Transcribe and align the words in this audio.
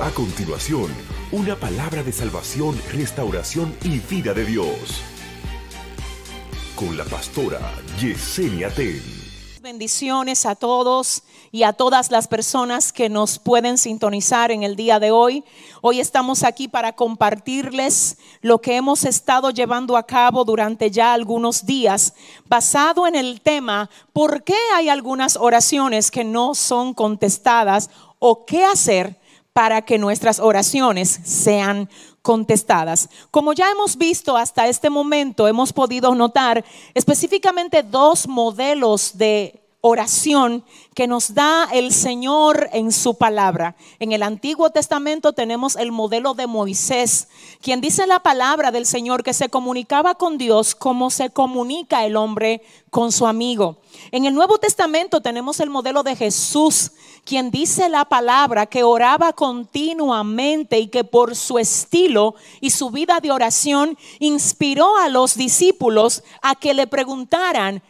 A 0.00 0.10
continuación, 0.12 0.86
una 1.30 1.56
palabra 1.56 2.02
de 2.02 2.10
salvación, 2.10 2.74
restauración 2.90 3.76
y 3.84 3.98
vida 3.98 4.32
de 4.32 4.46
Dios. 4.46 5.02
Con 6.74 6.96
la 6.96 7.04
pastora 7.04 7.60
Yesenia 8.00 8.70
Ten. 8.74 9.02
Bendiciones 9.60 10.46
a 10.46 10.54
todos 10.54 11.22
y 11.52 11.64
a 11.64 11.74
todas 11.74 12.10
las 12.10 12.28
personas 12.28 12.94
que 12.94 13.10
nos 13.10 13.38
pueden 13.38 13.76
sintonizar 13.76 14.50
en 14.50 14.62
el 14.62 14.74
día 14.74 14.98
de 15.00 15.10
hoy. 15.10 15.44
Hoy 15.82 16.00
estamos 16.00 16.44
aquí 16.44 16.66
para 16.66 16.94
compartirles 16.94 18.16
lo 18.40 18.62
que 18.62 18.76
hemos 18.76 19.04
estado 19.04 19.50
llevando 19.50 19.98
a 19.98 20.06
cabo 20.06 20.46
durante 20.46 20.90
ya 20.90 21.12
algunos 21.12 21.66
días, 21.66 22.14
basado 22.46 23.06
en 23.06 23.16
el 23.16 23.42
tema 23.42 23.90
¿por 24.14 24.44
qué 24.44 24.56
hay 24.74 24.88
algunas 24.88 25.36
oraciones 25.36 26.10
que 26.10 26.24
no 26.24 26.54
son 26.54 26.94
contestadas 26.94 27.90
o 28.18 28.46
qué 28.46 28.64
hacer 28.64 29.19
para 29.52 29.82
que 29.82 29.98
nuestras 29.98 30.38
oraciones 30.40 31.08
sean 31.24 31.88
contestadas. 32.22 33.08
Como 33.30 33.52
ya 33.52 33.70
hemos 33.70 33.96
visto 33.96 34.36
hasta 34.36 34.68
este 34.68 34.90
momento, 34.90 35.48
hemos 35.48 35.72
podido 35.72 36.14
notar 36.14 36.64
específicamente 36.94 37.82
dos 37.82 38.28
modelos 38.28 39.16
de 39.16 39.59
oración 39.82 40.64
que 40.94 41.06
nos 41.06 41.34
da 41.34 41.68
el 41.72 41.92
Señor 41.92 42.68
en 42.72 42.92
su 42.92 43.16
palabra. 43.16 43.76
En 43.98 44.12
el 44.12 44.22
Antiguo 44.22 44.70
Testamento 44.70 45.32
tenemos 45.32 45.76
el 45.76 45.90
modelo 45.90 46.34
de 46.34 46.46
Moisés, 46.46 47.28
quien 47.62 47.80
dice 47.80 48.06
la 48.06 48.20
palabra 48.20 48.70
del 48.70 48.84
Señor 48.84 49.22
que 49.22 49.32
se 49.32 49.48
comunicaba 49.48 50.16
con 50.16 50.36
Dios 50.36 50.74
como 50.74 51.10
se 51.10 51.30
comunica 51.30 52.04
el 52.04 52.16
hombre 52.16 52.62
con 52.90 53.10
su 53.10 53.26
amigo. 53.26 53.78
En 54.10 54.26
el 54.26 54.34
Nuevo 54.34 54.58
Testamento 54.58 55.22
tenemos 55.22 55.60
el 55.60 55.70
modelo 55.70 56.02
de 56.02 56.16
Jesús, 56.16 56.92
quien 57.24 57.50
dice 57.50 57.88
la 57.88 58.04
palabra 58.04 58.66
que 58.66 58.82
oraba 58.82 59.32
continuamente 59.32 60.78
y 60.78 60.88
que 60.88 61.04
por 61.04 61.36
su 61.36 61.58
estilo 61.58 62.34
y 62.60 62.70
su 62.70 62.90
vida 62.90 63.20
de 63.20 63.30
oración 63.30 63.96
inspiró 64.18 64.98
a 64.98 65.08
los 65.08 65.36
discípulos 65.36 66.22
a 66.42 66.54
que 66.54 66.74
le 66.74 66.86
preguntaran, 66.86 67.82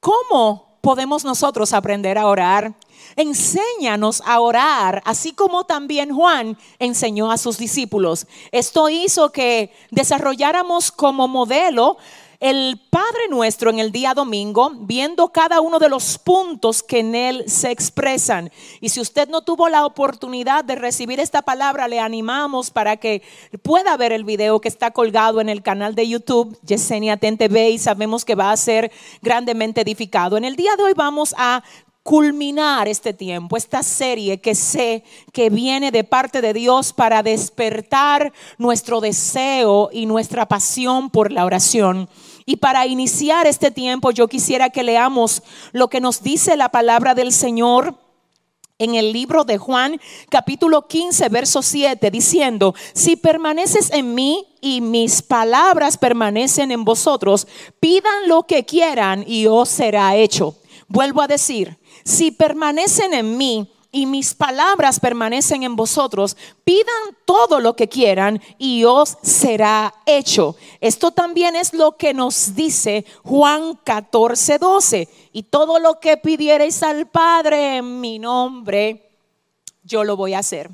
¿cómo 0.00 0.67
podemos 0.80 1.24
nosotros 1.24 1.72
aprender 1.72 2.18
a 2.18 2.26
orar? 2.26 2.74
Enséñanos 3.16 4.22
a 4.26 4.40
orar, 4.40 5.02
así 5.04 5.32
como 5.32 5.64
también 5.64 6.14
Juan 6.14 6.56
enseñó 6.78 7.30
a 7.30 7.38
sus 7.38 7.58
discípulos. 7.58 8.26
Esto 8.52 8.88
hizo 8.88 9.32
que 9.32 9.72
desarrolláramos 9.90 10.92
como 10.92 11.26
modelo 11.26 11.96
el 12.40 12.80
Padre 12.90 13.28
nuestro 13.30 13.70
en 13.70 13.80
el 13.80 13.90
día 13.90 14.14
domingo, 14.14 14.70
viendo 14.80 15.28
cada 15.28 15.60
uno 15.60 15.78
de 15.78 15.88
los 15.88 16.18
puntos 16.18 16.82
que 16.82 17.00
en 17.00 17.14
él 17.14 17.44
se 17.48 17.70
expresan. 17.70 18.50
Y 18.80 18.90
si 18.90 19.00
usted 19.00 19.28
no 19.28 19.42
tuvo 19.42 19.68
la 19.68 19.84
oportunidad 19.84 20.64
de 20.64 20.76
recibir 20.76 21.18
esta 21.18 21.42
palabra, 21.42 21.88
le 21.88 21.98
animamos 21.98 22.70
para 22.70 22.96
que 22.96 23.22
pueda 23.62 23.96
ver 23.96 24.12
el 24.12 24.24
video 24.24 24.60
que 24.60 24.68
está 24.68 24.92
colgado 24.92 25.40
en 25.40 25.48
el 25.48 25.62
canal 25.62 25.94
de 25.94 26.08
YouTube, 26.08 26.58
Yesenia 26.62 27.16
TV, 27.16 27.70
y 27.70 27.78
sabemos 27.78 28.24
que 28.24 28.36
va 28.36 28.52
a 28.52 28.56
ser 28.56 28.92
grandemente 29.20 29.80
edificado. 29.80 30.36
En 30.36 30.44
el 30.44 30.54
día 30.56 30.76
de 30.76 30.84
hoy 30.84 30.92
vamos 30.94 31.34
a 31.38 31.64
culminar 32.08 32.88
este 32.88 33.12
tiempo, 33.12 33.54
esta 33.54 33.82
serie 33.82 34.40
que 34.40 34.54
sé 34.54 35.04
que 35.30 35.50
viene 35.50 35.90
de 35.90 36.04
parte 36.04 36.40
de 36.40 36.54
Dios 36.54 36.94
para 36.94 37.22
despertar 37.22 38.32
nuestro 38.56 39.02
deseo 39.02 39.90
y 39.92 40.06
nuestra 40.06 40.48
pasión 40.48 41.10
por 41.10 41.30
la 41.30 41.44
oración. 41.44 42.08
Y 42.46 42.56
para 42.56 42.86
iniciar 42.86 43.46
este 43.46 43.70
tiempo 43.70 44.10
yo 44.10 44.26
quisiera 44.26 44.70
que 44.70 44.84
leamos 44.84 45.42
lo 45.72 45.90
que 45.90 46.00
nos 46.00 46.22
dice 46.22 46.56
la 46.56 46.70
palabra 46.70 47.14
del 47.14 47.30
Señor 47.30 47.94
en 48.78 48.94
el 48.94 49.12
libro 49.12 49.44
de 49.44 49.58
Juan 49.58 50.00
capítulo 50.30 50.88
15 50.88 51.28
verso 51.28 51.60
7 51.60 52.10
diciendo, 52.10 52.74
si 52.94 53.16
permaneces 53.16 53.92
en 53.92 54.14
mí 54.14 54.46
y 54.62 54.80
mis 54.80 55.20
palabras 55.20 55.98
permanecen 55.98 56.72
en 56.72 56.86
vosotros, 56.86 57.46
pidan 57.80 58.28
lo 58.28 58.44
que 58.44 58.64
quieran 58.64 59.24
y 59.26 59.44
os 59.44 59.68
será 59.68 60.16
hecho. 60.16 60.56
Vuelvo 60.90 61.20
a 61.20 61.28
decir, 61.28 61.76
si 62.08 62.30
permanecen 62.30 63.12
en 63.12 63.36
mí 63.36 63.70
y 63.92 64.06
mis 64.06 64.32
palabras 64.32 64.98
permanecen 64.98 65.62
en 65.62 65.76
vosotros, 65.76 66.38
pidan 66.64 67.18
todo 67.26 67.60
lo 67.60 67.76
que 67.76 67.90
quieran 67.90 68.40
y 68.56 68.84
os 68.84 69.18
será 69.20 69.92
hecho. 70.06 70.56
Esto 70.80 71.10
también 71.10 71.54
es 71.54 71.74
lo 71.74 71.98
que 71.98 72.14
nos 72.14 72.54
dice 72.54 73.04
Juan 73.24 73.78
14, 73.84 74.58
12. 74.58 75.08
Y 75.34 75.42
todo 75.42 75.78
lo 75.78 76.00
que 76.00 76.16
pidiereis 76.16 76.82
al 76.82 77.08
Padre 77.08 77.76
en 77.76 78.00
mi 78.00 78.18
nombre, 78.18 79.10
yo 79.82 80.02
lo 80.02 80.16
voy 80.16 80.32
a 80.32 80.38
hacer. 80.38 80.70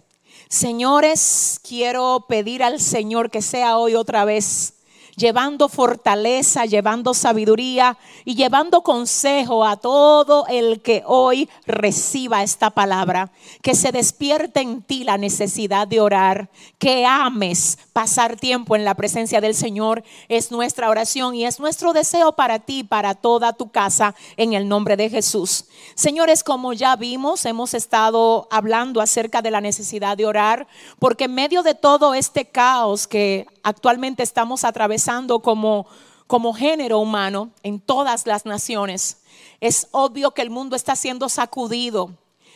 Señores, 0.48 1.58
quiero 1.68 2.26
pedir 2.28 2.62
al 2.62 2.78
Señor 2.78 3.28
que 3.32 3.42
sea 3.42 3.76
hoy 3.76 3.96
otra 3.96 4.24
vez 4.24 4.73
llevando 5.16 5.68
fortaleza, 5.68 6.64
llevando 6.64 7.14
sabiduría 7.14 7.96
y 8.24 8.34
llevando 8.34 8.82
consejo 8.82 9.64
a 9.64 9.76
todo 9.76 10.46
el 10.48 10.80
que 10.82 11.02
hoy 11.06 11.48
reciba 11.66 12.42
esta 12.42 12.70
palabra. 12.70 13.30
Que 13.62 13.74
se 13.74 13.92
despierte 13.92 14.60
en 14.60 14.82
ti 14.82 15.04
la 15.04 15.18
necesidad 15.18 15.86
de 15.86 16.00
orar, 16.00 16.50
que 16.78 17.06
ames 17.06 17.78
pasar 17.92 18.36
tiempo 18.36 18.76
en 18.76 18.84
la 18.84 18.94
presencia 18.94 19.40
del 19.40 19.54
Señor. 19.54 20.04
Es 20.28 20.50
nuestra 20.50 20.90
oración 20.90 21.34
y 21.34 21.44
es 21.44 21.60
nuestro 21.60 21.92
deseo 21.92 22.32
para 22.32 22.58
ti, 22.58 22.84
para 22.84 23.14
toda 23.14 23.52
tu 23.52 23.70
casa, 23.70 24.14
en 24.36 24.52
el 24.52 24.68
nombre 24.68 24.96
de 24.96 25.10
Jesús. 25.10 25.66
Señores, 25.94 26.42
como 26.42 26.72
ya 26.72 26.96
vimos, 26.96 27.44
hemos 27.44 27.74
estado 27.74 28.48
hablando 28.50 29.00
acerca 29.00 29.42
de 29.42 29.50
la 29.50 29.60
necesidad 29.60 30.16
de 30.16 30.26
orar, 30.26 30.66
porque 30.98 31.24
en 31.24 31.34
medio 31.34 31.62
de 31.62 31.74
todo 31.74 32.14
este 32.14 32.46
caos 32.46 33.06
que 33.06 33.46
actualmente 33.62 34.22
estamos 34.22 34.64
atravesando 34.64 35.03
como, 35.40 35.86
como 36.26 36.54
género 36.54 36.98
humano 36.98 37.50
en 37.62 37.80
todas 37.80 38.26
las 38.26 38.46
naciones. 38.46 39.18
Es 39.60 39.88
obvio 39.92 40.32
que 40.32 40.42
el 40.42 40.50
mundo 40.50 40.76
está 40.76 40.96
siendo 40.96 41.28
sacudido. 41.28 42.10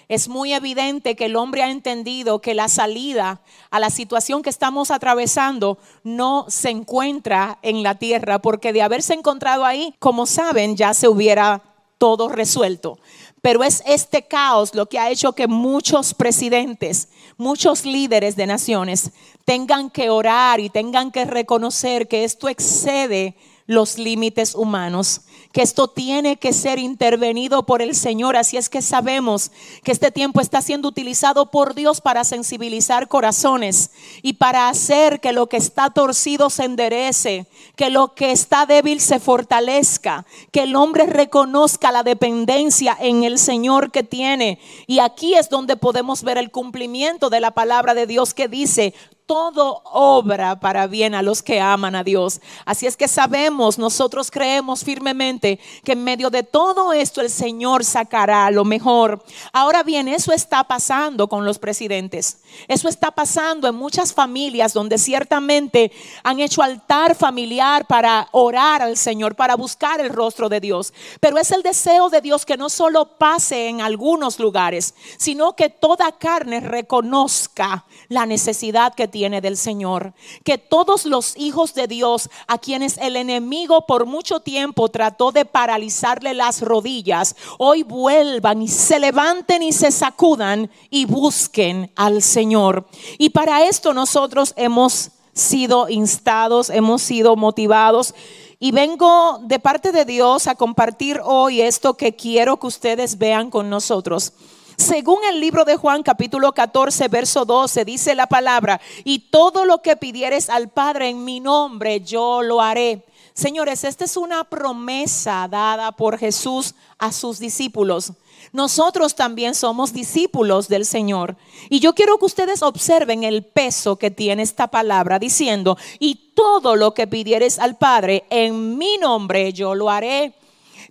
Es 0.09 0.29
muy 0.29 0.55
evidente 0.55 1.17
que 1.17 1.27
el 1.27 1.37
hombre 1.37 1.63
ha 1.63 1.71
entendido 1.71 2.41
que 2.41 2.55
la 2.55 2.69
salida 2.69 3.43
a 3.71 3.79
la 3.79 3.91
situación 3.91 4.43
que 4.43 4.49
estamos 4.49 4.91
atravesando 4.91 5.77
no 6.03 6.47
se 6.49 6.71
encuentra 6.71 7.59
en 7.61 7.83
la 7.83 7.97
tierra, 7.97 8.39
porque 8.39 8.73
de 8.73 8.81
haberse 8.81 9.13
encontrado 9.13 9.67
ahí, 9.67 9.95
como 9.99 10.25
saben, 10.25 10.77
ya 10.77 10.95
se 10.95 11.09
hubiera 11.09 11.63
todo 11.99 12.29
resuelto. 12.29 12.99
Pero 13.43 13.63
es 13.63 13.83
este 13.87 14.23
caos 14.23 14.75
lo 14.75 14.87
que 14.87 14.99
ha 14.99 15.11
hecho 15.11 15.33
que 15.33 15.47
muchos 15.47 16.15
presidentes, 16.15 17.09
muchos 17.37 17.85
líderes 17.85 18.37
de 18.37 18.47
naciones 18.47 19.11
tengan 19.45 19.91
que 19.91 20.11
orar 20.11 20.61
y 20.61 20.71
tengan 20.71 21.11
que 21.11 21.25
reconocer 21.25 22.09
que 22.09 22.25
esto 22.25 22.49
excede 22.49 23.37
los 23.69 23.99
límites 23.99 24.55
humanos, 24.55 25.21
que 25.53 25.61
esto 25.61 25.89
tiene 25.89 26.39
que 26.39 26.55
ser 26.55 26.79
intervenido 26.79 27.67
por 27.67 27.83
el 27.83 27.95
Señor. 27.95 28.35
Así 28.35 28.57
es 28.57 28.71
que 28.71 28.81
sabemos 28.81 29.53
que 29.85 29.93
este 29.93 30.11
tiempo 30.11 30.41
está 30.41 30.63
siendo 30.63 30.89
utilizado 30.89 31.51
por 31.51 31.75
Dios 31.75 32.01
para 32.01 32.25
sensibilizar 32.25 33.09
corazones 33.09 33.91
y 34.23 34.33
para 34.33 34.71
hacer 34.71 35.21
que 35.21 35.33
lo 35.33 35.51
que 35.51 35.59
está 35.59 35.91
torcido 35.91 36.49
se 36.49 36.65
enderece, 36.65 37.47
que 37.77 37.91
lo 37.91 38.15
que 38.15 38.33
está 38.33 38.65
débil 38.65 39.01
se 39.01 39.21
fortalezca, 39.21 40.25
que 40.51 40.63
el 40.63 40.75
hombre 40.75 41.05
reconozca 41.05 41.93
la 41.93 42.03
dependencia 42.03 42.97
en 42.99 43.23
el 43.23 43.39
Señor 43.39 43.91
que 43.91 44.03
tiene. 44.03 44.59
Y 44.87 45.01
aquí 45.01 45.35
es 45.35 45.51
donde 45.51 45.77
podemos 45.77 46.23
ver 46.23 46.39
el 46.39 46.51
cumplimiento 46.51 47.29
de 47.29 47.41
la 47.41 47.51
palabra 47.51 47.93
de 47.93 48.07
Dios 48.07 48.33
que 48.33 48.49
dice, 48.49 48.95
todo 49.29 49.83
obra 49.85 50.59
para 50.59 50.87
bien 50.87 51.15
a 51.15 51.21
los 51.21 51.43
que 51.43 51.61
aman 51.61 51.95
a 51.95 52.03
Dios. 52.03 52.41
Así 52.65 52.87
es 52.87 52.97
que 52.97 53.07
sabemos, 53.09 53.79
nosotros 53.79 54.31
creemos 54.31 54.83
firmemente 54.83 55.61
que 55.85 55.93
en 55.93 56.03
medio 56.03 56.31
de 56.31 56.45
todo 56.45 56.95
esto 56.95 57.21
el 57.21 57.29
Señor 57.29 57.85
sacará 57.85 58.51
lo 58.51 58.65
mejor. 58.65 59.23
Ahora 59.53 59.83
bien, 59.83 60.09
eso 60.09 60.33
está 60.33 60.65
pasando 60.65 61.29
con 61.29 61.45
los 61.45 61.59
presidentes. 61.59 62.39
Eso 62.69 62.89
está 62.89 63.11
pasando 63.11 63.69
en 63.69 63.75
muchas 63.75 64.15
familias 64.15 64.73
donde 64.73 64.97
ciertamente 64.97 65.93
han 66.23 66.41
hecho 66.41 66.63
altar 66.63 67.15
familiar 67.15 67.87
para 67.87 68.29
orar 68.33 68.81
al 68.81 68.97
Señor, 68.97 69.37
para 69.37 69.57
buscar 69.57 70.01
el 70.01 70.09
rostro 70.09 70.49
de 70.49 70.61
Dios. 70.61 70.95
Pero 71.21 71.37
es 71.37 71.51
el 71.51 71.63
deseo 71.63 72.09
de 72.09 72.23
Dios 72.23 72.47
que 72.47 72.57
no 72.57 72.71
solo 72.71 73.19
pase 73.19 73.69
en 73.69 73.83
algunos 73.83 74.39
lugares, 74.41 74.95
sino 75.19 75.55
que 75.55 75.69
toda 75.69 76.13
carne 76.13 76.61
reconozca 76.61 77.85
la 78.09 78.25
necesidad 78.25 78.95
que 78.95 79.07
tiene 79.07 79.18
del 79.19 79.57
Señor. 79.57 80.15
Que 80.45 80.59
todos 80.59 81.05
los 81.05 81.37
hijos 81.37 81.75
de 81.75 81.89
Dios 81.89 82.31
a 82.47 82.59
quienes 82.59 82.97
el 82.99 83.17
enemigo 83.17 83.85
por 83.87 84.07
mucho 84.07 84.41
tiempo 84.41 84.89
trató 84.89 85.33
de 85.33 85.45
paralizarle 85.45 86.35
las 86.35 86.63
rodillas, 86.63 87.35
hoy 87.59 87.83
vuelvan 87.83 88.63
y 88.63 88.69
se 88.69 89.01
levanten 89.01 89.63
y 89.63 89.73
se 89.73 89.91
sacudan 89.91 90.71
y 90.89 91.05
busquen 91.05 91.91
al 91.97 92.23
Señor. 92.23 92.87
Y 93.19 93.31
para 93.31 93.65
esto 93.65 93.93
nosotros 93.93 94.55
hemos 94.57 95.11
sido 95.33 95.89
instados, 95.89 96.71
hemos 96.71 97.03
sido 97.03 97.35
motivados. 97.35 98.15
Y 98.61 98.73
vengo 98.73 99.41
de 99.45 99.59
parte 99.59 99.93
de 99.93 100.05
Dios 100.05 100.47
a 100.47 100.55
compartir 100.55 101.21
hoy 101.25 101.61
esto 101.61 101.95
que 101.95 102.15
quiero 102.15 102.59
que 102.59 102.67
ustedes 102.69 103.19
vean 103.19 103.51
con 103.51 103.69
nosotros. 103.69 104.33
Según 104.79 105.19
el 105.29 105.41
libro 105.41 105.65
de 105.65 105.75
Juan 105.75 106.05
capítulo 106.05 106.53
14, 106.53 107.09
verso 107.09 107.45
12, 107.45 107.85
dice 107.85 108.15
la 108.15 108.29
palabra, 108.29 108.81
y 109.03 109.19
todo 109.19 109.65
lo 109.65 109.83
que 109.83 109.97
pidieres 109.97 110.49
al 110.49 110.69
Padre 110.69 111.09
en 111.09 111.25
mi 111.25 111.41
nombre, 111.41 112.01
yo 112.01 112.43
lo 112.43 112.61
haré. 112.61 113.05
Señores, 113.35 113.83
esta 113.83 114.05
es 114.05 114.17
una 114.17 114.45
promesa 114.45 115.49
dada 115.51 115.91
por 115.91 116.17
Jesús 116.17 116.77
a 116.97 117.11
sus 117.11 117.41
discípulos. 117.41 118.13
Nosotros 118.53 119.17
también 119.17 119.57
somos 119.57 119.93
discípulos 119.93 120.69
del 120.69 120.87
Señor. 120.87 121.37
Y 121.69 121.81
yo 121.81 121.93
quiero 121.97 122.17
que 122.19 122.27
ustedes 122.27 122.63
observen 122.63 123.25
el 123.25 123.45
peso 123.45 123.97
que 123.97 124.13
tiene 124.13 124.45
esta 124.45 124.69
palabra 124.69 125.19
diciendo, 125.19 125.77
y 125.99 126.33
todo 126.37 126.77
lo 126.77 126.95
que 126.95 127.09
pidieres 127.09 127.59
al 127.59 127.77
Padre 127.77 128.27
en 128.31 128.79
mi 128.79 128.97
nombre, 128.99 129.53
yo 129.53 129.75
lo 129.75 129.91
haré. 129.91 130.38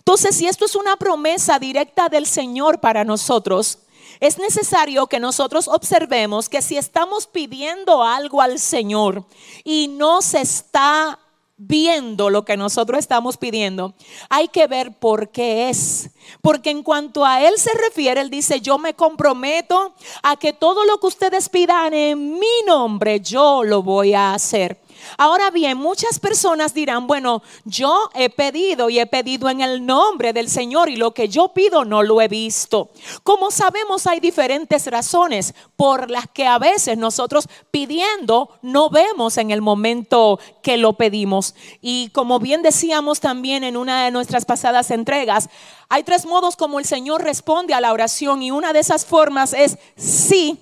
Entonces, 0.08 0.36
si 0.36 0.46
esto 0.46 0.64
es 0.64 0.74
una 0.74 0.96
promesa 0.96 1.58
directa 1.58 2.08
del 2.08 2.24
Señor 2.24 2.80
para 2.80 3.04
nosotros, 3.04 3.80
es 4.20 4.38
necesario 4.38 5.06
que 5.06 5.20
nosotros 5.20 5.68
observemos 5.68 6.48
que 6.48 6.62
si 6.62 6.78
estamos 6.78 7.26
pidiendo 7.26 8.02
algo 8.02 8.40
al 8.40 8.58
Señor 8.58 9.26
y 9.64 9.88
no 9.88 10.22
se 10.22 10.40
está 10.40 11.18
viendo 11.58 12.30
lo 12.30 12.46
que 12.46 12.56
nosotros 12.56 12.98
estamos 13.00 13.36
pidiendo, 13.36 13.92
hay 14.30 14.48
que 14.48 14.66
ver 14.66 14.98
por 14.98 15.28
qué 15.28 15.68
es. 15.68 16.08
Porque 16.40 16.70
en 16.70 16.82
cuanto 16.82 17.26
a 17.26 17.46
Él 17.46 17.58
se 17.58 17.74
refiere, 17.74 18.22
Él 18.22 18.30
dice, 18.30 18.62
yo 18.62 18.78
me 18.78 18.94
comprometo 18.94 19.92
a 20.22 20.36
que 20.36 20.54
todo 20.54 20.86
lo 20.86 20.98
que 21.00 21.08
ustedes 21.08 21.50
pidan 21.50 21.92
en 21.92 22.38
mi 22.38 22.62
nombre, 22.66 23.20
yo 23.20 23.62
lo 23.62 23.82
voy 23.82 24.14
a 24.14 24.32
hacer. 24.32 24.80
Ahora 25.16 25.50
bien, 25.50 25.78
muchas 25.78 26.18
personas 26.18 26.74
dirán, 26.74 27.06
bueno, 27.06 27.42
yo 27.64 28.10
he 28.14 28.30
pedido 28.30 28.90
y 28.90 28.98
he 28.98 29.06
pedido 29.06 29.48
en 29.48 29.60
el 29.60 29.84
nombre 29.84 30.32
del 30.32 30.48
Señor 30.48 30.88
y 30.88 30.96
lo 30.96 31.12
que 31.12 31.28
yo 31.28 31.48
pido 31.48 31.84
no 31.84 32.02
lo 32.02 32.20
he 32.20 32.28
visto. 32.28 32.90
Como 33.22 33.50
sabemos, 33.50 34.06
hay 34.06 34.20
diferentes 34.20 34.86
razones 34.86 35.54
por 35.76 36.10
las 36.10 36.28
que 36.28 36.46
a 36.46 36.58
veces 36.58 36.98
nosotros 36.98 37.48
pidiendo 37.70 38.50
no 38.62 38.90
vemos 38.90 39.38
en 39.38 39.50
el 39.50 39.62
momento 39.62 40.38
que 40.62 40.76
lo 40.76 40.94
pedimos. 40.94 41.54
Y 41.80 42.10
como 42.10 42.38
bien 42.38 42.62
decíamos 42.62 43.20
también 43.20 43.64
en 43.64 43.76
una 43.76 44.04
de 44.04 44.10
nuestras 44.10 44.44
pasadas 44.44 44.90
entregas, 44.90 45.48
hay 45.88 46.02
tres 46.02 46.26
modos 46.26 46.56
como 46.56 46.78
el 46.78 46.84
Señor 46.84 47.22
responde 47.22 47.74
a 47.74 47.80
la 47.80 47.92
oración 47.92 48.42
y 48.42 48.50
una 48.50 48.72
de 48.72 48.80
esas 48.80 49.06
formas 49.06 49.52
es 49.52 49.78
sí, 49.96 50.58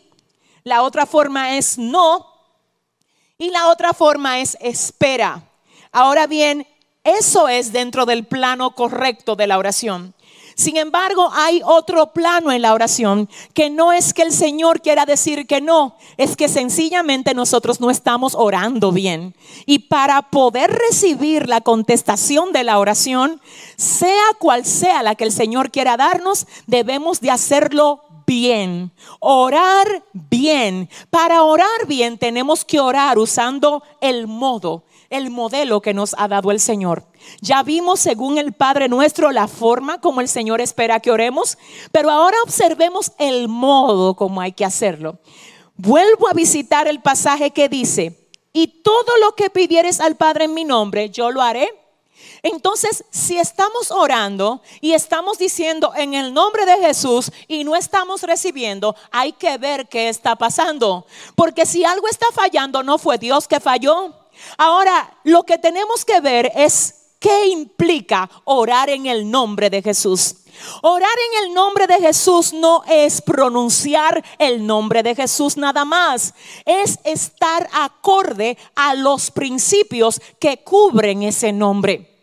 la 0.63 0.83
otra 0.83 1.07
forma 1.07 1.57
es 1.57 1.79
no 1.79 2.36
y 3.39 3.51
la 3.51 3.69
otra 3.69 3.93
forma 3.93 4.41
es 4.41 4.57
espera. 4.61 5.43
Ahora 5.93 6.27
bien, 6.27 6.67
eso 7.05 7.49
es 7.49 7.73
dentro 7.73 8.07
del 8.07 8.27
plano 8.27 8.75
correcto 8.75 9.37
de 9.37 9.47
la 9.47 9.59
oración. 9.59 10.15
Sin 10.57 10.79
embargo, 10.79 11.31
hay 11.35 11.61
otro 11.63 12.15
plano 12.15 12.51
en 12.51 12.63
la 12.63 12.73
oración 12.73 13.29
que 13.53 13.69
no 13.69 13.93
es 13.93 14.15
que 14.15 14.23
el 14.23 14.33
Señor 14.33 14.81
quiera 14.81 15.05
decir 15.05 15.47
que 15.47 15.61
no, 15.61 15.97
es 16.17 16.35
que 16.35 16.49
sencillamente 16.49 17.35
nosotros 17.35 17.79
no 17.79 17.91
estamos 17.91 18.35
orando 18.35 18.91
bien. 18.91 19.35
Y 19.67 19.81
para 19.81 20.23
poder 20.31 20.71
recibir 20.71 21.47
la 21.47 21.61
contestación 21.61 22.53
de 22.53 22.65
la 22.65 22.79
oración, 22.79 23.43
sea 23.77 24.25
cual 24.39 24.65
sea 24.65 25.03
la 25.03 25.15
que 25.15 25.25
el 25.25 25.33
Señor 25.33 25.71
quiera 25.71 25.99
darnos, 25.99 26.47
debemos 26.67 27.21
de 27.21 27.31
hacerlo 27.31 28.06
bien, 28.27 28.93
orar 29.21 30.05
bien. 30.13 30.89
Para 31.11 31.43
orar 31.43 31.87
bien 31.87 32.19
tenemos 32.19 32.65
que 32.65 32.81
orar 32.81 33.19
usando 33.19 33.83
el 34.01 34.27
modo, 34.27 34.85
el 35.09 35.31
modelo 35.31 35.81
que 35.81 35.95
nos 35.95 36.15
ha 36.19 36.29
dado 36.29 36.51
el 36.51 36.61
Señor. 36.61 37.07
Ya 37.41 37.63
vimos 37.63 38.01
según 38.01 38.39
el 38.39 38.53
Padre 38.53 38.89
nuestro 38.89 39.33
la 39.33 39.49
forma 39.49 40.01
como 40.01 40.21
el 40.21 40.29
Señor 40.29 40.61
espera 40.61 41.01
que 41.01 41.11
oremos, 41.11 41.57
pero 41.93 42.11
ahora 42.11 42.37
observemos 42.43 43.13
el 43.19 43.49
modo 43.49 44.15
como 44.15 44.41
hay 44.41 44.53
que 44.53 44.65
hacerlo. 44.65 45.19
Vuelvo 45.77 46.29
a 46.29 46.35
visitar 46.35 46.89
el 46.89 47.01
pasaje 47.01 47.51
que 47.53 47.69
dice, 47.69 48.29
y 48.53 48.83
todo 48.83 49.17
lo 49.21 49.35
que 49.35 49.51
pidieres 49.51 50.01
al 50.01 50.17
Padre 50.17 50.47
en 50.47 50.55
mi 50.55 50.65
nombre, 50.65 51.11
yo 51.11 51.31
lo 51.31 51.43
haré 51.43 51.69
entonces, 52.43 53.05
si 53.11 53.39
estamos 53.39 53.91
orando 53.91 54.63
y 54.81 54.93
estamos 54.93 55.39
diciendo 55.39 55.93
en 55.97 56.15
el 56.15 56.33
nombre 56.33 56.65
de 56.65 56.79
Jesús 56.79 57.31
y 57.49 57.65
no 57.65 57.75
estamos 57.75 58.23
recibiendo, 58.23 58.95
hay 59.11 59.33
que 59.33 59.59
ver 59.59 59.89
qué 59.89 60.09
está 60.09 60.37
pasando. 60.37 61.07
Porque 61.35 61.67
si 61.67 61.85
algo 61.85 62.09
está 62.09 62.27
fallando, 62.33 62.83
no 62.83 62.99
fue 62.99 63.19
Dios 63.19 63.49
que 63.49 63.61
falló. 63.61 64.15
Ahora, 64.59 65.13
lo 65.25 65.43
que 65.45 65.59
tenemos 65.59 66.05
que 66.05 66.21
ver 66.21 66.53
es 66.55 66.96
qué 67.19 67.49
implica 67.49 68.29
orar 68.45 68.91
en 68.91 69.07
el 69.07 69.31
nombre 69.31 69.71
de 69.71 69.83
Jesús. 69.83 70.37
Orar 70.83 71.11
en 71.11 71.45
el 71.45 71.55
nombre 71.55 71.87
de 71.87 71.99
Jesús 72.01 72.53
no 72.53 72.83
es 72.89 73.21
pronunciar 73.21 74.25
el 74.39 74.67
nombre 74.67 75.03
de 75.03 75.15
Jesús 75.15 75.57
nada 75.57 75.85
más, 75.85 76.35
es 76.65 76.99
estar 77.05 77.69
acorde 77.73 78.57
a 78.75 78.95
los 78.95 79.31
principios 79.31 80.21
que 80.39 80.63
cubren 80.63 81.23
ese 81.23 81.53
nombre. 81.53 82.17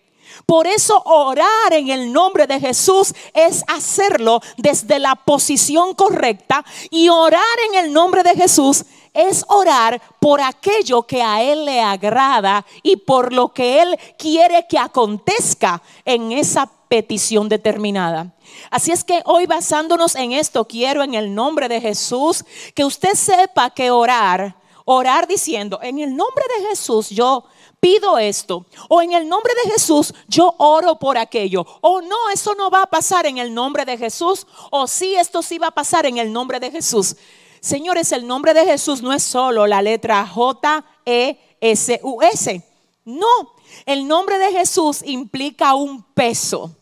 Por 0.46 0.68
eso 0.68 1.02
orar 1.06 1.74
en 1.74 1.90
el 1.90 2.12
nombre 2.12 2.48
de 2.48 2.60
Jesús 2.60 3.14
es 3.34 3.64
hacerlo 3.68 4.42
desde 4.58 5.00
la 5.00 5.16
posición 5.16 5.94
correcta 5.94 6.66
y 6.90 7.10
orar 7.10 7.42
en 7.70 7.86
el 7.86 7.94
nombre 7.94 8.24
de 8.24 8.36
Jesús 8.36 8.84
es 9.14 9.46
orar 9.48 10.02
por 10.20 10.42
aquello 10.42 11.04
que 11.04 11.22
a 11.22 11.42
Él 11.42 11.66
le 11.66 11.82
agrada 11.82 12.66
y 12.82 12.98
por 12.98 13.34
lo 13.34 13.54
que 13.54 13.82
Él 13.82 14.00
quiere 14.18 14.66
que 14.68 14.78
acontezca 14.78 15.82
en 16.06 16.32
esa 16.32 16.70
petición 16.88 17.50
determinada. 17.50 18.34
Así 18.70 18.92
es 18.92 19.04
que 19.04 19.22
hoy 19.26 19.46
basándonos 19.46 20.16
en 20.16 20.32
esto, 20.32 20.66
quiero 20.66 21.04
en 21.04 21.14
el 21.14 21.34
nombre 21.34 21.68
de 21.68 21.82
Jesús 21.82 22.44
que 22.76 22.86
usted 22.86 23.14
sepa 23.16 23.70
que 23.72 23.92
orar, 23.92 24.56
orar 24.86 25.28
diciendo, 25.28 25.80
en 25.82 26.00
el 26.00 26.16
nombre 26.16 26.44
de 26.58 26.68
Jesús 26.68 27.10
yo 27.10 27.46
pido 27.84 28.18
esto. 28.18 28.66
O 28.88 29.02
en 29.02 29.12
el 29.12 29.28
nombre 29.28 29.52
de 29.66 29.72
Jesús 29.72 30.14
yo 30.30 30.56
oro 30.58 30.98
por 30.98 31.18
aquello. 31.18 31.66
O 31.82 32.02
no, 32.02 32.30
eso 32.34 32.56
no 32.56 32.70
va 32.70 32.84
a 32.84 32.90
pasar 32.90 33.26
en 33.26 33.38
el 33.38 33.54
nombre 33.54 33.84
de 33.84 33.98
Jesús. 33.98 34.48
O 34.72 34.88
sí, 34.88 35.16
esto 35.16 35.42
sí 35.42 35.58
va 35.58 35.68
a 35.68 35.72
pasar 35.72 36.06
en 36.06 36.18
el 36.18 36.32
nombre 36.32 36.62
de 36.62 36.72
Jesús. 36.72 37.18
Señores, 37.64 38.12
el 38.12 38.28
nombre 38.28 38.54
de 38.54 38.66
Jesús 38.66 39.02
no 39.02 39.14
es 39.14 39.24
solo 39.24 39.66
la 39.68 39.82
letra 39.82 40.28
J, 40.28 40.84
S, 41.06 42.00
U, 42.04 42.22
S. 42.22 42.62
No, 43.06 43.54
el 43.86 44.06
nombre 44.06 44.38
de 44.38 44.52
Jesús 44.52 45.02
implica 45.06 45.74
un 45.74 46.04
peso, 46.04 46.76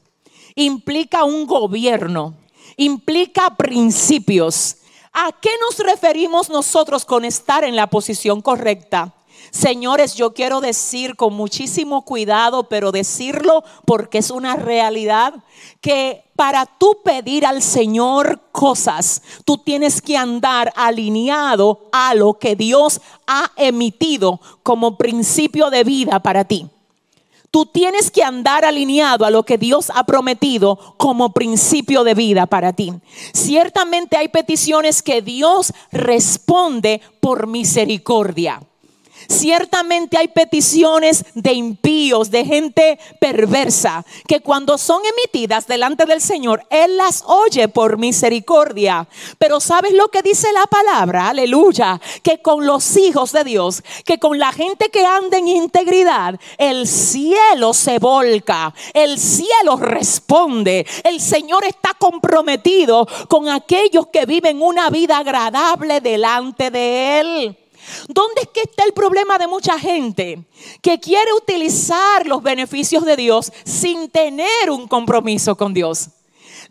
implica 0.56 1.24
un 1.24 1.46
gobierno, 1.46 2.34
implica 2.78 3.56
principios. 3.56 4.78
¿A 5.14 5.32
qué 5.40 5.52
nos 5.62 5.78
referimos 5.86 6.50
nosotros 6.50 7.06
con 7.06 7.26
estar 7.26 7.64
en 7.64 7.76
la 7.76 7.86
posición 7.86 8.42
correcta? 8.42 9.14
Señores, 9.52 10.16
yo 10.16 10.34
quiero 10.34 10.62
decir 10.62 11.18
con 11.18 11.34
muchísimo 11.34 12.04
cuidado, 12.04 12.70
pero 12.70 12.94
decirlo 12.94 13.66
porque 13.86 14.20
es 14.20 14.32
una 14.32 14.56
realidad, 14.56 15.34
que 15.82 16.24
para 16.38 16.66
tú 16.66 17.00
pedir 17.04 17.46
al 17.46 17.62
Señor 17.62 18.40
cosas, 18.54 19.22
tú 19.44 19.58
tienes 19.58 20.02
que 20.02 20.16
andar 20.16 20.72
alineado 20.78 21.90
a 21.92 22.16
lo 22.16 22.40
que 22.40 22.56
Dios 22.56 23.02
ha 23.28 23.52
emitido 23.58 24.40
como 24.64 24.98
principio 24.98 25.70
de 25.70 25.84
vida 25.84 26.22
para 26.22 26.46
ti. 26.46 26.70
Tú 27.52 27.66
tienes 27.66 28.10
que 28.10 28.24
andar 28.24 28.64
alineado 28.64 29.26
a 29.26 29.30
lo 29.30 29.44
que 29.44 29.58
Dios 29.58 29.92
ha 29.94 30.06
prometido 30.06 30.96
como 30.96 31.34
principio 31.34 32.06
de 32.06 32.14
vida 32.14 32.46
para 32.46 32.72
ti. 32.72 32.94
Ciertamente 33.34 34.16
hay 34.16 34.30
peticiones 34.30 35.04
que 35.04 35.22
Dios 35.22 35.74
responde 35.92 37.02
por 37.20 37.48
misericordia. 37.48 38.62
Ciertamente 39.32 40.18
hay 40.18 40.28
peticiones 40.28 41.24
de 41.34 41.54
impíos, 41.54 42.32
de 42.32 42.44
gente 42.44 43.00
perversa, 43.20 44.06
que 44.28 44.42
cuando 44.42 44.78
son 44.78 45.02
emitidas 45.06 45.68
delante 45.68 46.06
del 46.06 46.20
Señor, 46.20 46.66
Él 46.70 46.98
las 46.98 47.24
oye 47.26 47.70
por 47.70 47.98
misericordia. 47.98 49.08
Pero 49.38 49.62
¿sabes 49.62 49.94
lo 49.94 50.10
que 50.10 50.22
dice 50.22 50.52
la 50.52 50.66
palabra? 50.66 51.30
Aleluya. 51.30 52.00
Que 52.22 52.42
con 52.42 52.66
los 52.66 52.98
hijos 52.98 53.32
de 53.32 53.46
Dios, 53.46 53.82
que 54.06 54.20
con 54.20 54.38
la 54.38 54.52
gente 54.52 54.90
que 54.90 55.06
anda 55.06 55.38
en 55.38 55.48
integridad, 55.48 56.38
el 56.58 56.86
cielo 56.86 57.74
se 57.74 58.00
volca, 58.00 58.74
el 58.94 59.18
cielo 59.18 59.78
responde. 59.78 60.86
El 61.06 61.22
Señor 61.22 61.64
está 61.64 61.94
comprometido 61.98 63.08
con 63.30 63.48
aquellos 63.48 64.08
que 64.08 64.26
viven 64.26 64.62
una 64.62 64.90
vida 64.90 65.20
agradable 65.20 66.02
delante 66.02 66.70
de 66.70 67.20
Él. 67.22 67.58
¿Dónde 68.08 68.42
es 68.42 68.48
que 68.50 68.62
está 68.62 68.84
el 68.84 68.94
problema 68.94 69.38
de 69.38 69.48
mucha 69.48 69.78
gente 69.80 70.44
que 70.82 71.00
quiere 71.00 71.34
utilizar 71.34 72.26
los 72.28 72.44
beneficios 72.44 73.06
de 73.06 73.16
Dios 73.16 73.52
sin 73.64 74.10
tener 74.10 74.70
un 74.70 74.88
compromiso 74.88 75.56
con 75.56 75.74
Dios? 75.74 76.10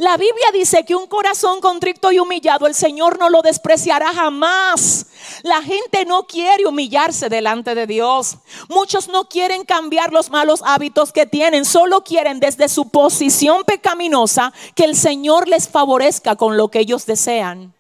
La 0.01 0.17
Biblia 0.17 0.47
dice 0.55 0.85
que 0.87 0.95
un 0.95 1.07
corazón 1.07 1.61
contrito 1.61 2.11
y 2.11 2.19
humillado 2.19 2.67
el 2.67 2.75
Señor 2.75 3.19
no 3.19 3.29
lo 3.29 3.43
despreciará 3.43 4.15
jamás. 4.15 5.09
La 5.43 5.61
gente 5.61 6.07
no 6.07 6.27
quiere 6.27 6.67
humillarse 6.67 7.29
delante 7.29 7.75
de 7.75 7.87
Dios. 7.87 8.39
Muchos 8.71 9.09
no 9.09 9.29
quieren 9.29 9.65
cambiar 9.67 10.11
los 10.11 10.31
malos 10.31 10.63
hábitos 10.65 11.13
que 11.13 11.27
tienen, 11.27 11.67
solo 11.67 12.03
quieren 12.03 12.41
desde 12.41 12.71
su 12.71 12.89
posición 12.89 13.63
pecaminosa 13.65 14.55
que 14.75 14.85
el 14.85 14.97
Señor 14.97 15.49
les 15.49 15.69
favorezca 15.69 16.35
con 16.37 16.57
lo 16.57 16.71
que 16.71 16.81
ellos 16.81 17.05
desean. 17.05 17.75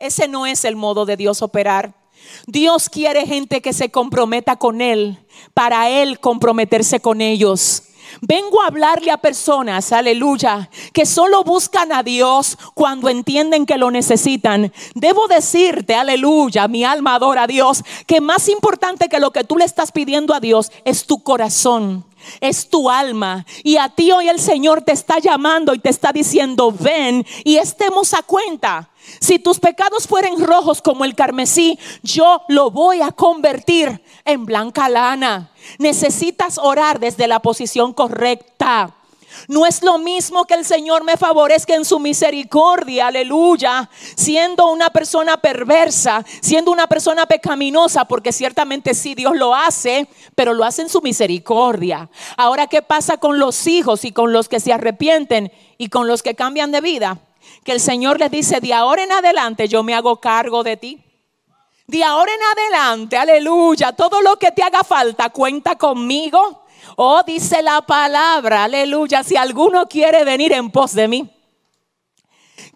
Ese 0.00 0.26
no 0.26 0.46
es 0.46 0.64
el 0.64 0.74
modo 0.74 1.06
de 1.06 1.16
Dios 1.16 1.40
operar. 1.40 2.01
Dios 2.46 2.88
quiere 2.88 3.26
gente 3.26 3.60
que 3.60 3.72
se 3.72 3.90
comprometa 3.90 4.56
con 4.56 4.80
Él, 4.80 5.18
para 5.54 5.88
Él 5.88 6.20
comprometerse 6.20 7.00
con 7.00 7.20
ellos. 7.20 7.84
Vengo 8.20 8.62
a 8.62 8.66
hablarle 8.66 9.10
a 9.10 9.16
personas, 9.16 9.92
aleluya, 9.92 10.68
que 10.92 11.06
solo 11.06 11.44
buscan 11.44 11.92
a 11.92 12.02
Dios 12.02 12.58
cuando 12.74 13.08
entienden 13.08 13.64
que 13.64 13.78
lo 13.78 13.90
necesitan. 13.90 14.72
Debo 14.94 15.26
decirte, 15.28 15.94
aleluya, 15.94 16.68
mi 16.68 16.84
alma 16.84 17.14
adora 17.14 17.44
a 17.44 17.46
Dios, 17.46 17.82
que 18.06 18.20
más 18.20 18.48
importante 18.48 19.08
que 19.08 19.20
lo 19.20 19.30
que 19.30 19.44
tú 19.44 19.56
le 19.56 19.64
estás 19.64 19.92
pidiendo 19.92 20.34
a 20.34 20.40
Dios 20.40 20.70
es 20.84 21.06
tu 21.06 21.22
corazón 21.22 22.04
es 22.40 22.68
tu 22.68 22.88
alma. 22.90 23.44
Y 23.62 23.76
a 23.76 23.88
ti 23.88 24.12
hoy 24.12 24.28
el 24.28 24.40
Señor 24.40 24.82
te 24.82 24.92
está 24.92 25.18
llamando 25.18 25.74
y 25.74 25.78
te 25.78 25.90
está 25.90 26.12
diciendo, 26.12 26.72
ven 26.72 27.26
y 27.44 27.56
estemos 27.56 28.14
a 28.14 28.22
cuenta. 28.22 28.90
Si 29.20 29.38
tus 29.38 29.58
pecados 29.58 30.06
fueren 30.06 30.40
rojos 30.42 30.80
como 30.80 31.04
el 31.04 31.14
carmesí, 31.14 31.78
yo 32.02 32.42
lo 32.48 32.70
voy 32.70 33.00
a 33.00 33.10
convertir 33.10 34.02
en 34.24 34.46
blanca 34.46 34.88
lana. 34.88 35.50
Necesitas 35.78 36.58
orar 36.58 37.00
desde 37.00 37.26
la 37.26 37.40
posición 37.40 37.92
correcta. 37.92 38.94
No 39.48 39.66
es 39.66 39.82
lo 39.82 39.98
mismo 39.98 40.44
que 40.46 40.54
el 40.54 40.64
Señor 40.64 41.04
me 41.04 41.16
favorezca 41.16 41.74
en 41.74 41.84
su 41.84 41.98
misericordia, 41.98 43.08
aleluya, 43.08 43.88
siendo 44.16 44.70
una 44.70 44.90
persona 44.90 45.36
perversa, 45.36 46.24
siendo 46.40 46.70
una 46.70 46.86
persona 46.86 47.26
pecaminosa, 47.26 48.04
porque 48.04 48.32
ciertamente 48.32 48.94
sí 48.94 49.14
Dios 49.14 49.36
lo 49.36 49.54
hace, 49.54 50.08
pero 50.34 50.54
lo 50.54 50.64
hace 50.64 50.82
en 50.82 50.88
su 50.88 51.00
misericordia. 51.00 52.08
Ahora, 52.36 52.66
¿qué 52.66 52.82
pasa 52.82 53.16
con 53.16 53.38
los 53.38 53.66
hijos 53.66 54.04
y 54.04 54.12
con 54.12 54.32
los 54.32 54.48
que 54.48 54.60
se 54.60 54.72
arrepienten 54.72 55.52
y 55.78 55.88
con 55.88 56.06
los 56.06 56.22
que 56.22 56.34
cambian 56.34 56.72
de 56.72 56.80
vida? 56.80 57.18
Que 57.64 57.72
el 57.72 57.80
Señor 57.80 58.18
les 58.18 58.30
dice, 58.30 58.60
de 58.60 58.72
ahora 58.72 59.02
en 59.02 59.12
adelante 59.12 59.68
yo 59.68 59.82
me 59.82 59.94
hago 59.94 60.20
cargo 60.20 60.62
de 60.62 60.76
ti. 60.76 61.04
De 61.86 62.02
ahora 62.04 62.32
en 62.32 62.40
adelante, 62.42 63.16
aleluya, 63.16 63.92
todo 63.92 64.22
lo 64.22 64.38
que 64.38 64.52
te 64.52 64.62
haga 64.62 64.82
falta, 64.84 65.30
cuenta 65.30 65.76
conmigo. 65.76 66.61
Oh, 66.96 67.22
dice 67.24 67.62
la 67.62 67.82
palabra, 67.82 68.64
aleluya, 68.64 69.22
si 69.22 69.36
alguno 69.36 69.88
quiere 69.88 70.24
venir 70.24 70.52
en 70.52 70.70
pos 70.70 70.94
de 70.94 71.08
mí, 71.08 71.30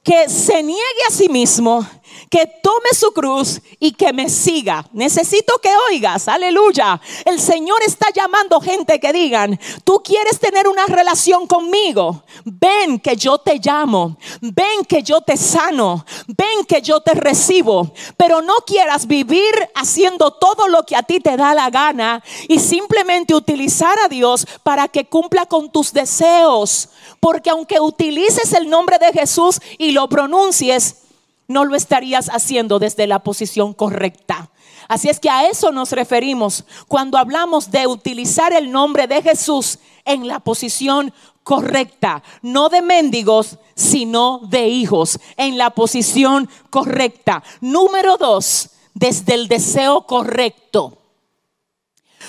que 0.02 0.28
se 0.28 0.62
niegue 0.62 1.02
a 1.08 1.10
sí 1.10 1.28
mismo, 1.28 1.86
que 2.30 2.46
tome 2.62 2.90
su 2.92 3.12
cruz 3.12 3.60
y 3.78 3.92
que 3.92 4.12
me 4.12 4.28
siga. 4.28 4.86
Necesito 4.92 5.54
que 5.62 5.70
oigas, 5.90 6.28
aleluya. 6.28 7.00
El 7.24 7.40
Señor 7.40 7.82
está 7.84 8.08
llamando 8.14 8.60
gente 8.60 8.98
que 9.00 9.12
digan, 9.12 9.58
tú 9.84 10.02
quieres 10.02 10.38
tener 10.38 10.68
una 10.68 10.86
relación 10.86 11.46
conmigo. 11.46 12.24
Ven 12.44 12.98
que 12.98 13.16
yo 13.16 13.38
te 13.38 13.58
llamo, 13.62 14.16
ven 14.40 14.84
que 14.88 15.02
yo 15.02 15.20
te 15.20 15.36
sano, 15.36 16.04
ven 16.26 16.64
que 16.66 16.82
yo 16.82 17.00
te 17.00 17.14
recibo. 17.14 17.92
Pero 18.16 18.42
no 18.42 18.56
quieras 18.66 19.06
vivir 19.06 19.54
haciendo 19.74 20.32
todo 20.32 20.68
lo 20.68 20.84
que 20.84 20.96
a 20.96 21.02
ti 21.02 21.20
te 21.20 21.36
da 21.36 21.54
la 21.54 21.70
gana 21.70 22.22
y 22.48 22.58
simplemente 22.58 23.34
utilizar 23.34 23.98
a 24.04 24.08
Dios 24.08 24.46
para 24.62 24.88
que 24.88 25.06
cumpla 25.06 25.46
con 25.46 25.70
tus 25.70 25.92
deseos. 25.92 26.88
Porque 27.20 27.50
aunque 27.50 27.80
utilices 27.80 28.52
el 28.52 28.68
nombre 28.68 28.98
de 28.98 29.12
Jesús 29.12 29.60
y 29.78 29.92
lo 29.92 30.08
pronuncies, 30.08 31.05
no 31.48 31.64
lo 31.64 31.76
estarías 31.76 32.28
haciendo 32.28 32.78
desde 32.78 33.06
la 33.06 33.20
posición 33.20 33.72
correcta. 33.74 34.50
Así 34.88 35.08
es 35.08 35.18
que 35.18 35.30
a 35.30 35.48
eso 35.48 35.72
nos 35.72 35.92
referimos 35.92 36.64
cuando 36.86 37.18
hablamos 37.18 37.70
de 37.70 37.86
utilizar 37.86 38.52
el 38.52 38.70
nombre 38.70 39.06
de 39.06 39.22
Jesús 39.22 39.78
en 40.04 40.28
la 40.28 40.40
posición 40.40 41.12
correcta, 41.42 42.22
no 42.42 42.68
de 42.68 42.82
mendigos, 42.82 43.58
sino 43.74 44.40
de 44.48 44.68
hijos, 44.68 45.18
en 45.36 45.58
la 45.58 45.70
posición 45.70 46.48
correcta. 46.70 47.42
Número 47.60 48.16
dos, 48.16 48.70
desde 48.94 49.34
el 49.34 49.48
deseo 49.48 50.06
correcto. 50.06 50.98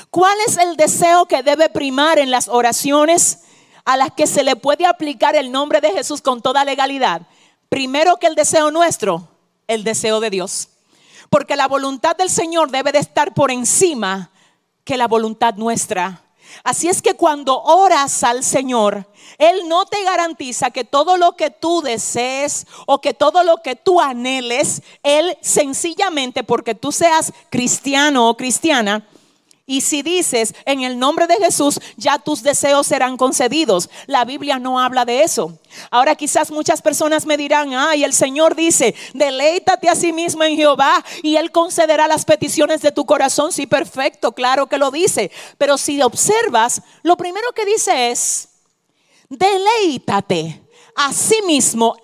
¿Cuál 0.10 0.38
es 0.48 0.58
el 0.58 0.76
deseo 0.78 1.26
que 1.26 1.44
debe 1.44 1.70
primar 1.70 2.20
en 2.20 2.32
las 2.32 2.48
oraciones 2.48 3.40
a 3.86 3.98
las 3.98 4.12
que 4.12 4.28
se 4.28 4.44
le 4.44 4.56
puede 4.56 4.86
aplicar 4.86 5.36
el 5.36 5.52
nombre 5.52 5.82
de 5.82 5.92
Jesús 5.92 6.22
con 6.22 6.42
toda 6.42 6.66
legalidad? 6.66 7.24
Primero 7.70 8.18
que 8.18 8.28
el 8.28 8.36
deseo 8.36 8.72
nuestro, 8.72 9.28
el 9.68 9.84
deseo 9.84 10.20
de 10.20 10.30
Dios. 10.30 10.70
Porque 11.30 11.56
la 11.56 11.68
voluntad 11.68 12.16
del 12.16 12.30
Señor 12.30 12.72
debe 12.72 12.92
de 12.92 13.00
estar 13.00 13.34
por 13.34 13.52
encima 13.52 14.32
que 14.84 14.98
la 14.98 15.08
voluntad 15.08 15.56
nuestra. 15.56 16.24
Así 16.64 16.88
es 16.88 17.02
que 17.02 17.16
cuando 17.16 17.62
oras 17.62 18.24
al 18.24 18.44
Señor, 18.44 19.06
Él 19.38 19.68
no 19.68 19.86
te 19.86 20.02
garantiza 20.04 20.72
que 20.72 20.86
todo 20.86 21.18
lo 21.18 21.36
que 21.36 21.52
tú 21.52 21.82
desees 21.82 22.66
o 22.86 23.02
que 23.02 23.14
todo 23.14 23.44
lo 23.44 23.58
que 23.58 23.76
tú 23.76 24.00
anheles, 24.00 24.82
Él 25.04 25.38
sencillamente 25.42 26.44
porque 26.44 26.74
tú 26.74 26.92
seas 26.92 27.34
cristiano 27.50 28.30
o 28.30 28.38
cristiana, 28.38 29.06
y 29.70 29.82
si 29.82 30.02
dices 30.02 30.56
en 30.64 30.82
el 30.82 30.98
nombre 30.98 31.28
de 31.28 31.36
Jesús, 31.36 31.82
ya 31.98 32.18
tus 32.18 32.42
deseos 32.42 32.88
serán 32.88 33.18
concedidos. 33.18 33.90
La 34.06 34.24
Biblia 34.24 34.60
no 34.60 34.80
habla 34.80 35.04
de 35.04 35.24
eso. 35.24 35.60
Ahora 35.92 36.16
quizás 36.16 36.52
muchas 36.52 36.82
personas 36.82 37.26
me 37.26 37.36
dirán, 37.36 37.74
ay, 37.74 38.06
el 38.06 38.14
Señor 38.14 38.56
dice, 38.56 38.96
deleítate 39.14 39.90
a 39.90 39.96
sí 39.96 40.14
mismo 40.14 40.42
en 40.46 40.56
Jehová 40.56 41.04
y 41.22 41.36
Él 41.36 41.52
concederá 41.52 42.08
las 42.08 42.24
peticiones 42.24 42.82
de 42.82 42.94
tu 42.94 43.06
corazón. 43.06 43.52
Sí, 43.52 43.68
perfecto, 43.68 44.32
claro 44.32 44.68
que 44.68 44.78
lo 44.78 44.90
dice. 44.90 45.32
Pero 45.58 45.78
si 45.78 46.02
observas, 46.02 46.82
lo 47.04 47.18
primero 47.18 47.52
que 47.52 47.66
dice 47.66 48.10
es, 48.10 48.48
deleítate 49.28 50.62
a 50.96 51.12
sí 51.12 51.42
mismo 51.46 51.96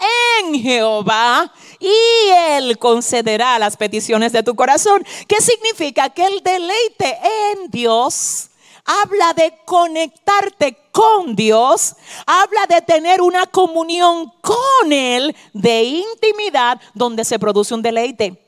en 0.43 0.61
Jehová 0.61 1.51
y 1.83 2.29
Él 2.51 2.77
concederá 2.79 3.59
las 3.59 3.75
peticiones 3.75 4.31
de 4.31 4.41
tu 4.41 4.55
corazón. 4.55 5.05
¿Qué 5.27 5.41
significa? 5.41 6.09
Que 6.09 6.25
el 6.25 6.41
deleite 6.41 7.19
en 7.51 7.69
Dios 7.69 8.49
habla 8.85 9.33
de 9.33 9.53
conectarte 9.65 10.77
con 10.91 11.35
Dios, 11.35 11.95
habla 12.25 12.65
de 12.69 12.81
tener 12.81 13.21
una 13.21 13.45
comunión 13.47 14.31
con 14.41 14.93
Él 14.93 15.35
de 15.53 15.83
intimidad 15.83 16.79
donde 16.93 17.25
se 17.25 17.37
produce 17.37 17.73
un 17.73 17.81
deleite. 17.81 18.39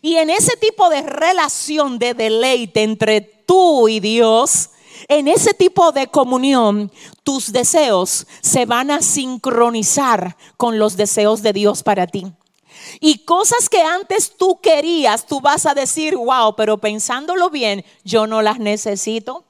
Y 0.00 0.16
en 0.16 0.30
ese 0.30 0.56
tipo 0.56 0.88
de 0.88 1.02
relación 1.02 1.98
de 1.98 2.14
deleite 2.14 2.82
entre 2.82 3.20
tú 3.20 3.88
y 3.88 4.00
Dios, 4.00 4.70
en 5.08 5.28
ese 5.28 5.52
tipo 5.52 5.92
de 5.92 6.08
comunión, 6.08 6.90
tus 7.22 7.52
deseos 7.52 8.26
se 8.40 8.64
van 8.64 8.90
a 8.90 9.02
sincronizar 9.02 10.36
con 10.56 10.78
los 10.78 10.96
deseos 10.96 11.42
de 11.42 11.52
Dios 11.52 11.82
para 11.82 12.06
ti. 12.06 12.32
Y 13.00 13.24
cosas 13.24 13.68
que 13.68 13.82
antes 13.82 14.36
tú 14.36 14.60
querías, 14.60 15.26
tú 15.26 15.40
vas 15.40 15.66
a 15.66 15.74
decir, 15.74 16.16
wow, 16.16 16.54
pero 16.56 16.78
pensándolo 16.78 17.50
bien, 17.50 17.84
yo 18.04 18.26
no 18.26 18.42
las 18.42 18.58
necesito. 18.58 19.44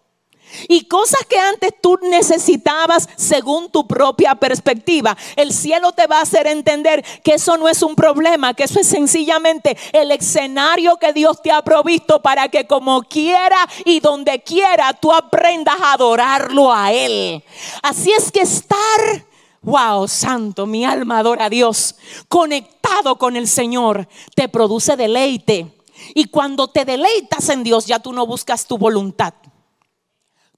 Y 0.69 0.85
cosas 0.85 1.25
que 1.29 1.39
antes 1.39 1.73
tú 1.81 1.99
necesitabas 2.03 3.09
según 3.17 3.71
tu 3.71 3.87
propia 3.87 4.35
perspectiva, 4.35 5.17
el 5.37 5.53
cielo 5.53 5.93
te 5.93 6.07
va 6.07 6.19
a 6.19 6.23
hacer 6.23 6.47
entender 6.47 7.05
que 7.23 7.35
eso 7.35 7.57
no 7.57 7.69
es 7.69 7.83
un 7.83 7.95
problema, 7.95 8.55
que 8.55 8.65
eso 8.65 8.81
es 8.81 8.87
sencillamente 8.87 9.77
el 9.93 10.11
escenario 10.11 10.97
que 10.97 11.13
Dios 11.13 11.43
te 11.43 11.53
ha 11.53 11.63
provisto 11.63 12.23
para 12.23 12.49
que 12.49 12.67
como 12.67 13.03
quiera 13.03 13.69
y 13.85 14.01
donde 14.01 14.43
quiera 14.43 14.93
tú 14.95 15.13
aprendas 15.13 15.77
a 15.81 15.93
adorarlo 15.93 16.73
a 16.73 16.93
Él. 16.93 17.43
Así 17.83 18.11
es 18.13 18.33
que 18.33 18.41
estar, 18.41 19.27
wow, 19.69 20.09
santo, 20.09 20.67
mi 20.67 20.85
alma 20.85 21.19
adora 21.19 21.47
a 21.47 21.51
Dios, 21.51 21.97
conectado 22.29 23.17
con 23.17 23.37
el 23.37 23.49
Señor, 23.49 24.09
te 24.35 24.49
produce 24.49 24.97
deleite. 24.97 25.75
Y 26.15 26.27
cuando 26.27 26.69
te 26.69 26.85
deleitas 26.85 27.49
en 27.49 27.63
Dios, 27.63 27.87
ya 27.87 27.99
tú 27.99 28.13
no 28.13 28.27
buscas 28.27 28.67
tu 28.67 28.79
voluntad 28.79 29.35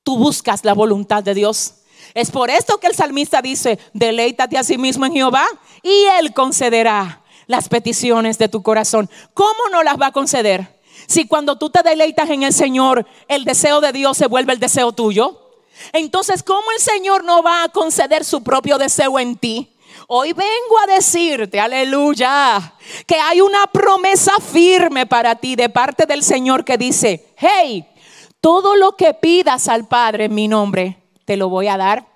tú 0.03 0.17
buscas 0.17 0.65
la 0.65 0.75
voluntad 0.75 1.23
de 1.23 1.35
Dios. 1.35 1.75
Es 2.15 2.31
por 2.31 2.51
esto 2.51 2.79
que 2.79 2.87
el 2.89 2.95
salmista 2.95 3.43
dice, 3.43 3.79
deleítate 3.93 4.59
a 4.59 4.65
sí 4.65 4.79
mismo 4.79 5.07
en 5.07 5.13
Jehová 5.13 5.47
y 5.83 6.05
Él 6.19 6.33
concederá 6.35 7.23
las 7.47 7.69
peticiones 7.69 8.39
de 8.39 8.49
tu 8.49 8.63
corazón. 8.63 9.09
¿Cómo 9.35 9.69
no 9.71 9.83
las 9.83 10.01
va 10.01 10.07
a 10.07 10.13
conceder? 10.13 10.81
Si 11.07 11.27
cuando 11.27 11.59
tú 11.59 11.71
te 11.71 11.83
deleitas 11.83 12.31
en 12.31 12.43
el 12.43 12.53
Señor, 12.53 13.07
el 13.29 13.45
deseo 13.45 13.81
de 13.81 13.93
Dios 13.93 14.17
se 14.17 14.27
vuelve 14.27 14.53
el 14.53 14.61
deseo 14.61 14.93
tuyo. 14.93 15.40
Entonces, 15.93 16.43
¿cómo 16.43 16.71
el 16.77 16.83
Señor 16.83 17.25
no 17.25 17.43
va 17.43 17.65
a 17.65 17.69
conceder 17.69 18.25
su 18.25 18.43
propio 18.43 18.79
deseo 18.79 19.19
en 19.19 19.37
ti? 19.37 19.77
Hoy 20.09 20.33
vengo 20.33 20.79
a 20.83 20.95
decirte, 20.95 21.61
aleluya, 21.61 22.75
que 23.07 23.15
hay 23.15 23.41
una 23.41 23.67
promesa 23.69 24.33
firme 24.41 25.07
para 25.07 25.37
ti 25.37 25.55
de 25.55 25.69
parte 25.69 26.05
del 26.07 26.23
Señor 26.25 26.65
que 26.65 26.77
dice, 26.77 27.33
hey, 27.37 27.87
todo 28.41 28.75
lo 28.75 28.97
que 28.97 29.15
pidas 29.15 29.69
al 29.69 29.87
Padre 29.87 30.25
en 30.25 30.35
mi 30.35 30.49
nombre, 30.49 31.01
te 31.25 31.37
lo 31.37 31.49
voy 31.49 31.69
a 31.69 31.77
dar. 31.77 32.07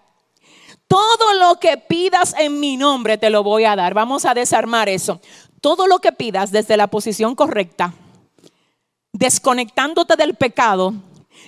todo 0.87 1.35
lo 1.35 1.59
que 1.59 1.77
pidas 1.77 2.35
en 2.39 2.61
mi 2.61 2.77
nombre 2.77 3.19
te 3.19 3.31
lo 3.31 3.43
voy 3.43 3.65
a 3.65 3.75
dar. 3.75 3.95
Vamos 3.95 4.25
a 4.25 4.35
desarmar 4.35 4.89
eso. 4.89 5.21
Todo 5.61 5.87
lo 5.87 5.99
que 5.99 6.13
pidas 6.13 6.51
desde 6.51 6.77
la 6.77 6.89
posición 6.89 7.35
correcta, 7.35 7.95
desconectándote 9.13 10.17
del 10.17 10.35
pecado 10.35 10.95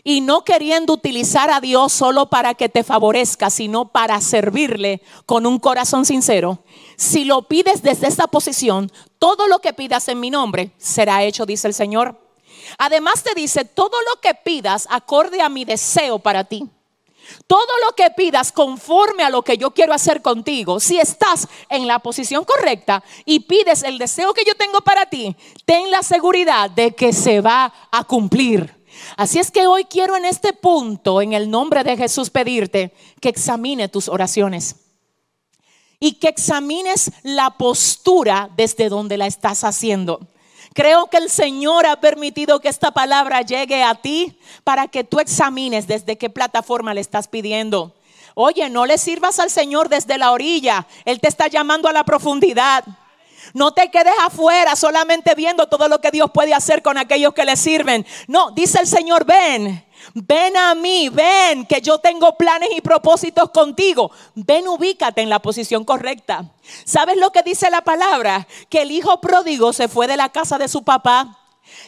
y 0.09 0.21
no 0.21 0.45
queriendo 0.45 0.93
utilizar 0.93 1.51
a 1.51 1.59
Dios 1.59 1.93
solo 1.93 2.27
para 2.27 2.55
que 2.55 2.69
te 2.69 2.85
favorezca, 2.85 3.51
sino 3.51 3.89
para 3.89 4.21
servirle 4.21 5.03
con 5.27 5.47
un 5.47 5.59
corazón 5.59 6.07
sincero. 6.07 6.61
Si 6.97 7.25
lo 7.25 7.49
pides 7.49 7.83
desde 7.83 8.07
esta 8.07 8.29
posición, 8.29 8.93
todo 9.19 9.49
lo 9.49 9.59
que 9.59 9.73
pidas 9.73 10.07
en 10.07 10.21
mi 10.21 10.31
nombre 10.31 10.71
será 10.79 11.25
hecho, 11.25 11.45
dice 11.45 11.67
el 11.67 11.75
Señor. 11.75 12.21
Además 12.79 13.25
te 13.25 13.35
dice, 13.35 13.65
todo 13.65 13.97
lo 14.15 14.21
que 14.21 14.33
pidas 14.35 14.87
acorde 14.91 15.43
a 15.43 15.49
mi 15.49 15.65
deseo 15.65 16.21
para 16.21 16.45
ti. 16.45 16.71
Todo 17.49 17.73
lo 17.85 17.97
que 17.97 18.09
pidas 18.17 18.53
conforme 18.53 19.25
a 19.25 19.31
lo 19.31 19.43
que 19.43 19.59
yo 19.59 19.73
quiero 19.73 19.93
hacer 19.93 20.23
contigo, 20.23 20.79
si 20.79 21.01
estás 21.01 21.49
en 21.69 21.89
la 21.89 21.99
posición 21.99 22.45
correcta 22.45 23.03
y 23.25 23.41
pides 23.41 23.83
el 23.83 23.99
deseo 23.99 24.33
que 24.35 24.45
yo 24.45 24.55
tengo 24.55 24.83
para 24.83 25.07
ti, 25.07 25.35
ten 25.65 25.91
la 25.91 26.05
seguridad 26.05 26.71
de 26.71 26.95
que 26.95 27.13
se 27.13 27.41
va 27.41 27.75
a 27.91 28.05
cumplir. 28.05 28.76
Así 29.17 29.39
es 29.39 29.51
que 29.51 29.67
hoy 29.67 29.85
quiero 29.85 30.17
en 30.17 30.25
este 30.25 30.53
punto, 30.53 31.21
en 31.23 31.33
el 31.33 31.51
nombre 31.51 31.85
de 31.85 31.97
Jesús, 31.97 32.31
pedirte 32.31 32.95
que 33.21 33.29
examine 33.29 33.89
tus 33.89 34.09
oraciones 34.09 34.77
y 35.99 36.15
que 36.15 36.29
examines 36.29 37.11
la 37.23 37.51
postura 37.51 38.51
desde 38.57 38.89
donde 38.89 39.17
la 39.17 39.27
estás 39.27 39.65
haciendo. 39.65 40.21
Creo 40.75 41.07
que 41.07 41.17
el 41.17 41.31
Señor 41.31 41.87
ha 41.87 42.01
permitido 42.01 42.61
que 42.61 42.69
esta 42.69 42.91
palabra 42.91 43.41
llegue 43.41 43.83
a 43.83 43.95
ti 43.95 44.39
para 44.63 44.89
que 44.89 45.05
tú 45.05 45.21
examines 45.21 45.87
desde 45.87 46.19
qué 46.19 46.29
plataforma 46.29 46.93
le 46.93 47.01
estás 47.01 47.29
pidiendo. 47.29 47.95
Oye, 48.35 48.69
no 48.69 48.85
le 48.85 48.99
sirvas 48.99 49.39
al 49.39 49.51
Señor 49.51 49.89
desde 49.89 50.19
la 50.19 50.33
orilla. 50.33 50.87
Él 51.07 51.21
te 51.21 51.29
está 51.29 51.47
llamando 51.47 51.89
a 51.89 51.95
la 51.95 52.05
profundidad. 52.05 52.85
No 53.55 53.73
te 53.73 53.91
quedes 53.91 54.15
afuera 54.25 54.77
solamente 54.77 55.35
viendo 55.35 55.67
todo 55.67 55.89
lo 55.89 56.01
que 56.01 56.11
Dios 56.11 56.31
puede 56.33 56.55
hacer 56.55 56.83
con 56.83 56.99
aquellos 56.99 57.35
que 57.35 57.45
le 57.45 57.57
sirven. 57.57 58.07
No, 58.27 58.51
dice 58.53 58.81
el 58.81 58.87
Señor, 58.87 59.25
ven. 59.25 59.85
Ven 60.15 60.57
a 60.57 60.75
mí, 60.75 61.09
ven, 61.09 61.67
que 61.67 61.81
yo 61.81 61.99
tengo 61.99 62.37
planes 62.37 62.69
y 62.77 62.81
propósitos 62.81 63.51
contigo. 63.51 64.11
Ven, 64.35 64.69
ubícate 64.69 65.21
en 65.21 65.31
la 65.31 65.41
posición 65.41 65.85
correcta. 65.85 66.45
¿Sabes 66.85 67.17
lo 67.17 67.33
que 67.33 67.43
dice 67.43 67.71
la 67.71 67.83
palabra? 67.83 68.47
Que 68.69 68.83
el 68.83 68.93
hijo 68.93 69.21
pródigo 69.21 69.73
se 69.73 69.89
fue 69.89 70.07
de 70.07 70.17
la 70.17 70.29
casa 70.29 70.59
de 70.59 70.69
su 70.69 70.85
papá 70.85 71.43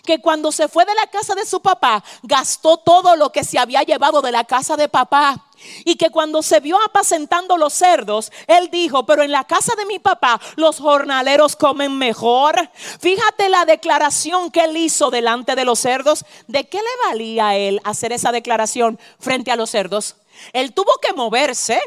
que 0.04 0.20
cuando 0.20 0.50
se 0.52 0.68
fue 0.68 0.84
de 0.84 0.94
la 0.94 1.06
casa 1.06 1.34
de 1.34 1.46
su 1.46 1.60
papá, 1.60 2.02
gastó 2.22 2.78
todo 2.78 3.14
lo 3.16 3.30
que 3.30 3.44
se 3.44 3.58
había 3.58 3.82
llevado 3.82 4.20
de 4.22 4.32
la 4.32 4.44
casa 4.44 4.76
de 4.76 4.88
papá. 4.88 5.47
Y 5.84 5.96
que 5.96 6.10
cuando 6.10 6.42
se 6.42 6.60
vio 6.60 6.78
apacentando 6.84 7.56
los 7.56 7.72
cerdos, 7.72 8.32
él 8.46 8.68
dijo, 8.70 9.06
pero 9.06 9.22
en 9.22 9.32
la 9.32 9.44
casa 9.44 9.74
de 9.76 9.86
mi 9.86 9.98
papá 9.98 10.40
los 10.56 10.78
jornaleros 10.78 11.56
comen 11.56 11.96
mejor. 11.98 12.70
Fíjate 13.00 13.48
la 13.48 13.64
declaración 13.64 14.50
que 14.50 14.64
él 14.64 14.76
hizo 14.76 15.10
delante 15.10 15.54
de 15.54 15.64
los 15.64 15.78
cerdos. 15.78 16.24
¿De 16.46 16.68
qué 16.68 16.78
le 16.78 17.08
valía 17.08 17.48
a 17.48 17.56
él 17.56 17.80
hacer 17.84 18.12
esa 18.12 18.32
declaración 18.32 18.98
frente 19.18 19.50
a 19.50 19.56
los 19.56 19.70
cerdos? 19.70 20.16
Él 20.52 20.72
tuvo 20.72 20.92
que 21.02 21.12
moverse. 21.12 21.80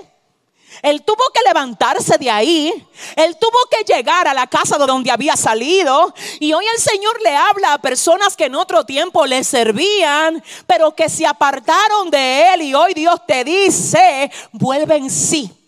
Él 0.82 1.04
tuvo 1.04 1.24
que 1.34 1.42
levantarse 1.46 2.18
de 2.18 2.30
ahí. 2.30 2.74
Él 3.16 3.38
tuvo 3.40 3.58
que 3.70 3.84
llegar 3.94 4.28
a 4.28 4.34
la 4.34 4.48
casa 4.48 4.78
de 4.78 4.86
donde 4.86 5.12
había 5.12 5.36
salido. 5.36 6.13
Y 6.40 6.54
hoy 6.54 6.66
el 6.75 6.82
Señor 6.82 7.22
le 7.22 7.36
habla 7.36 7.74
a 7.74 7.82
personas 7.82 8.36
que 8.36 8.46
en 8.46 8.56
otro 8.56 8.86
tiempo 8.86 9.25
le 9.25 9.44
servían, 9.44 10.44
pero 10.68 10.96
que 10.96 11.10
se 11.10 11.28
apartaron 11.28 12.10
de 12.10 12.54
Él. 12.54 12.62
Y 12.63 12.74
hoy 12.74 12.94
Dios 12.94 13.20
te 13.28 13.44
dice, 13.44 14.32
vuelven 14.51 15.10
sí 15.10 15.61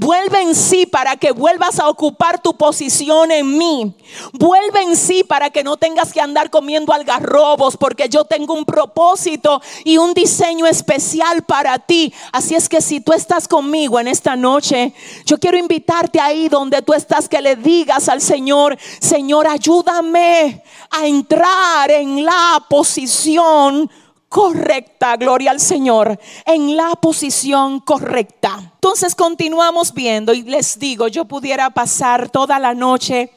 Vuelve 0.00 0.42
en 0.42 0.54
sí 0.54 0.86
para 0.86 1.16
que 1.16 1.32
vuelvas 1.32 1.80
a 1.80 1.88
ocupar 1.88 2.40
tu 2.40 2.56
posición 2.56 3.32
en 3.32 3.58
mí. 3.58 3.92
Vuelve 4.32 4.82
en 4.82 4.94
sí 4.94 5.24
para 5.24 5.50
que 5.50 5.64
no 5.64 5.76
tengas 5.76 6.12
que 6.12 6.20
andar 6.20 6.50
comiendo 6.50 6.92
algarrobos 6.92 7.76
porque 7.76 8.08
yo 8.08 8.24
tengo 8.24 8.54
un 8.54 8.64
propósito 8.64 9.60
y 9.84 9.96
un 9.98 10.14
diseño 10.14 10.66
especial 10.66 11.42
para 11.42 11.80
ti. 11.80 12.14
Así 12.30 12.54
es 12.54 12.68
que 12.68 12.80
si 12.80 13.00
tú 13.00 13.12
estás 13.12 13.48
conmigo 13.48 13.98
en 13.98 14.06
esta 14.06 14.36
noche, 14.36 14.94
yo 15.26 15.36
quiero 15.36 15.58
invitarte 15.58 16.20
ahí 16.20 16.48
donde 16.48 16.80
tú 16.82 16.94
estás 16.94 17.28
que 17.28 17.42
le 17.42 17.56
digas 17.56 18.08
al 18.08 18.20
Señor, 18.20 18.78
Señor, 19.00 19.48
ayúdame 19.48 20.62
a 20.90 21.08
entrar 21.08 21.90
en 21.90 22.24
la 22.24 22.64
posición 22.68 23.90
correcta, 24.28 25.16
gloria 25.16 25.50
al 25.50 25.60
Señor, 25.60 26.18
en 26.44 26.76
la 26.76 26.90
posición 26.92 27.80
correcta. 27.80 28.72
Entonces 28.74 29.14
continuamos 29.14 29.92
viendo 29.92 30.34
y 30.34 30.42
les 30.42 30.78
digo, 30.78 31.08
yo 31.08 31.24
pudiera 31.24 31.70
pasar 31.70 32.28
toda 32.30 32.58
la 32.58 32.74
noche 32.74 33.30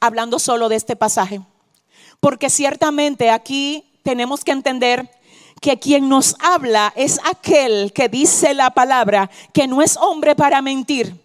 hablando 0.00 0.38
solo 0.38 0.68
de 0.68 0.76
este 0.76 0.96
pasaje, 0.96 1.40
porque 2.20 2.50
ciertamente 2.50 3.30
aquí 3.30 3.84
tenemos 4.02 4.44
que 4.44 4.52
entender 4.52 5.10
que 5.60 5.78
quien 5.78 6.08
nos 6.08 6.36
habla 6.40 6.92
es 6.96 7.20
aquel 7.24 7.92
que 7.92 8.08
dice 8.08 8.54
la 8.54 8.70
palabra, 8.70 9.30
que 9.52 9.66
no 9.66 9.82
es 9.82 9.98
hombre 9.98 10.34
para 10.34 10.62
mentir 10.62 11.20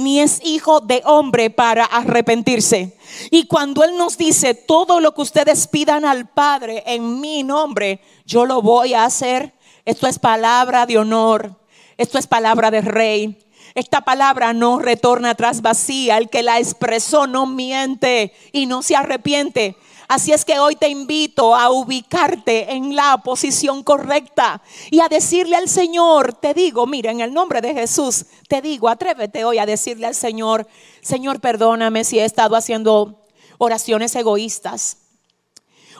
ni 0.00 0.20
es 0.20 0.40
hijo 0.44 0.80
de 0.80 1.02
hombre 1.04 1.50
para 1.50 1.84
arrepentirse. 1.84 2.96
Y 3.30 3.46
cuando 3.46 3.84
Él 3.84 3.96
nos 3.96 4.16
dice, 4.16 4.54
todo 4.54 5.00
lo 5.00 5.14
que 5.14 5.22
ustedes 5.22 5.68
pidan 5.68 6.04
al 6.04 6.28
Padre 6.28 6.82
en 6.86 7.20
mi 7.20 7.42
nombre, 7.42 8.00
yo 8.24 8.46
lo 8.46 8.62
voy 8.62 8.94
a 8.94 9.04
hacer. 9.04 9.52
Esto 9.84 10.06
es 10.06 10.18
palabra 10.18 10.86
de 10.86 10.98
honor, 10.98 11.56
esto 11.96 12.18
es 12.18 12.26
palabra 12.26 12.70
de 12.70 12.80
rey. 12.80 13.38
Esta 13.74 14.00
palabra 14.00 14.52
no 14.52 14.78
retorna 14.78 15.30
atrás 15.30 15.62
vacía. 15.62 16.18
El 16.18 16.28
que 16.28 16.42
la 16.42 16.58
expresó 16.58 17.26
no 17.26 17.46
miente 17.46 18.32
y 18.52 18.66
no 18.66 18.82
se 18.82 18.96
arrepiente. 18.96 19.76
Así 20.10 20.32
es 20.32 20.44
que 20.44 20.58
hoy 20.58 20.74
te 20.74 20.88
invito 20.88 21.54
a 21.54 21.70
ubicarte 21.70 22.72
en 22.72 22.96
la 22.96 23.18
posición 23.18 23.84
correcta 23.84 24.60
y 24.90 24.98
a 24.98 25.08
decirle 25.08 25.54
al 25.54 25.68
Señor, 25.68 26.32
te 26.32 26.52
digo, 26.52 26.84
mira, 26.88 27.12
en 27.12 27.20
el 27.20 27.32
nombre 27.32 27.60
de 27.60 27.74
Jesús, 27.74 28.26
te 28.48 28.60
digo, 28.60 28.88
atrévete 28.88 29.44
hoy 29.44 29.58
a 29.58 29.66
decirle 29.66 30.08
al 30.08 30.16
Señor, 30.16 30.66
Señor, 31.00 31.38
perdóname 31.38 32.02
si 32.02 32.18
he 32.18 32.24
estado 32.24 32.56
haciendo 32.56 33.24
oraciones 33.58 34.12
egoístas, 34.16 34.96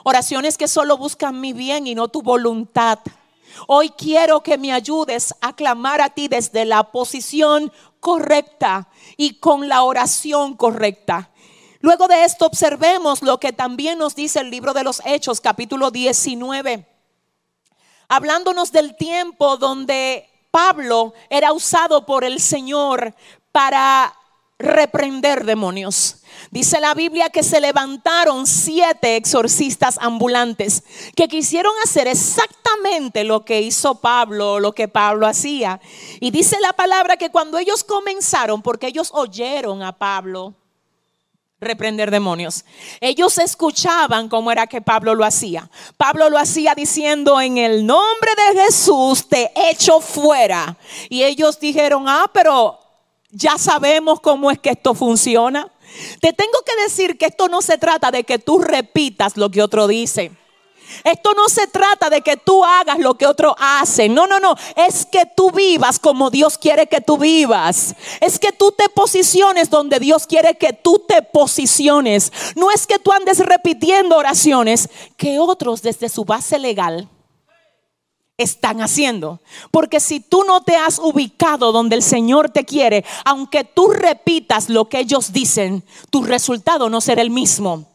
oraciones 0.03 0.57
que 0.57 0.67
solo 0.67 0.97
buscan 0.97 1.39
mi 1.39 1.53
bien 1.53 1.87
y 1.87 1.95
no 1.95 2.09
tu 2.09 2.21
voluntad. 2.21 2.99
Hoy 3.65 3.91
quiero 3.91 4.43
que 4.43 4.57
me 4.57 4.73
ayudes 4.73 5.33
a 5.39 5.55
clamar 5.55 6.01
a 6.01 6.09
ti 6.09 6.27
desde 6.27 6.65
la 6.65 6.91
posición 6.91 7.71
correcta 8.01 8.89
y 9.15 9.35
con 9.39 9.69
la 9.69 9.83
oración 9.83 10.57
correcta. 10.57 11.30
Luego 11.81 12.07
de 12.07 12.23
esto 12.23 12.45
observemos 12.45 13.23
lo 13.23 13.39
que 13.39 13.53
también 13.53 13.97
nos 13.97 14.13
dice 14.13 14.39
el 14.39 14.51
libro 14.51 14.73
de 14.73 14.83
los 14.83 15.01
Hechos, 15.03 15.41
capítulo 15.41 15.89
19, 15.89 16.85
hablándonos 18.07 18.71
del 18.71 18.95
tiempo 18.95 19.57
donde 19.57 20.29
Pablo 20.51 21.13
era 21.29 21.53
usado 21.53 22.05
por 22.05 22.23
el 22.23 22.39
Señor 22.39 23.15
para 23.51 24.13
reprender 24.59 25.43
demonios. 25.43 26.17
Dice 26.51 26.79
la 26.79 26.93
Biblia 26.93 27.31
que 27.31 27.41
se 27.41 27.59
levantaron 27.59 28.45
siete 28.45 29.15
exorcistas 29.15 29.97
ambulantes 29.99 30.83
que 31.15 31.27
quisieron 31.27 31.73
hacer 31.83 32.07
exactamente 32.07 33.23
lo 33.23 33.43
que 33.43 33.61
hizo 33.61 33.95
Pablo, 33.95 34.59
lo 34.59 34.73
que 34.73 34.87
Pablo 34.87 35.25
hacía. 35.25 35.81
Y 36.19 36.29
dice 36.29 36.59
la 36.61 36.73
palabra 36.73 37.17
que 37.17 37.31
cuando 37.31 37.57
ellos 37.57 37.83
comenzaron, 37.83 38.61
porque 38.61 38.85
ellos 38.85 39.09
oyeron 39.13 39.81
a 39.81 39.97
Pablo, 39.97 40.53
reprender 41.61 42.09
demonios. 42.09 42.65
Ellos 42.99 43.37
escuchaban 43.37 44.29
cómo 44.29 44.51
era 44.51 44.65
que 44.65 44.81
Pablo 44.81 45.13
lo 45.13 45.23
hacía. 45.23 45.69
Pablo 45.95 46.27
lo 46.31 46.39
hacía 46.39 46.73
diciendo, 46.73 47.39
en 47.39 47.59
el 47.59 47.85
nombre 47.85 48.31
de 48.35 48.63
Jesús 48.63 49.27
te 49.29 49.51
echo 49.69 50.01
fuera. 50.01 50.75
Y 51.07 51.21
ellos 51.23 51.59
dijeron, 51.59 52.05
ah, 52.07 52.25
pero 52.33 52.79
ya 53.29 53.59
sabemos 53.59 54.19
cómo 54.19 54.49
es 54.49 54.57
que 54.57 54.71
esto 54.71 54.95
funciona. 54.95 55.71
Te 56.19 56.33
tengo 56.33 56.59
que 56.65 56.81
decir 56.81 57.17
que 57.19 57.27
esto 57.27 57.47
no 57.47 57.61
se 57.61 57.77
trata 57.77 58.09
de 58.09 58.23
que 58.23 58.39
tú 58.39 58.57
repitas 58.57 59.37
lo 59.37 59.51
que 59.51 59.61
otro 59.61 59.87
dice. 59.87 60.31
Esto 61.03 61.33
no 61.33 61.49
se 61.49 61.67
trata 61.67 62.09
de 62.09 62.21
que 62.21 62.37
tú 62.37 62.63
hagas 62.63 62.99
lo 62.99 63.15
que 63.15 63.27
otro 63.27 63.55
hace. 63.59 64.09
No, 64.09 64.27
no, 64.27 64.39
no. 64.39 64.55
Es 64.75 65.05
que 65.05 65.23
tú 65.35 65.51
vivas 65.51 65.99
como 65.99 66.29
Dios 66.29 66.57
quiere 66.57 66.87
que 66.87 67.01
tú 67.01 67.17
vivas. 67.17 67.95
Es 68.19 68.39
que 68.39 68.51
tú 68.51 68.71
te 68.71 68.89
posiciones 68.89 69.69
donde 69.69 69.99
Dios 69.99 70.27
quiere 70.27 70.57
que 70.57 70.73
tú 70.73 71.03
te 71.07 71.21
posiciones. 71.21 72.31
No 72.55 72.71
es 72.71 72.87
que 72.87 72.99
tú 72.99 73.11
andes 73.11 73.39
repitiendo 73.39 74.17
oraciones 74.17 74.89
que 75.17 75.39
otros 75.39 75.81
desde 75.81 76.09
su 76.09 76.25
base 76.25 76.59
legal 76.59 77.09
están 78.37 78.81
haciendo. 78.81 79.39
Porque 79.71 79.99
si 79.99 80.19
tú 80.19 80.43
no 80.43 80.61
te 80.61 80.75
has 80.75 80.99
ubicado 80.99 81.71
donde 81.71 81.95
el 81.95 82.03
Señor 82.03 82.49
te 82.49 82.65
quiere, 82.65 83.05
aunque 83.25 83.63
tú 83.63 83.89
repitas 83.89 84.69
lo 84.69 84.89
que 84.89 84.99
ellos 84.99 85.31
dicen, 85.31 85.83
tu 86.09 86.23
resultado 86.23 86.89
no 86.89 87.01
será 87.01 87.21
el 87.21 87.29
mismo. 87.29 87.90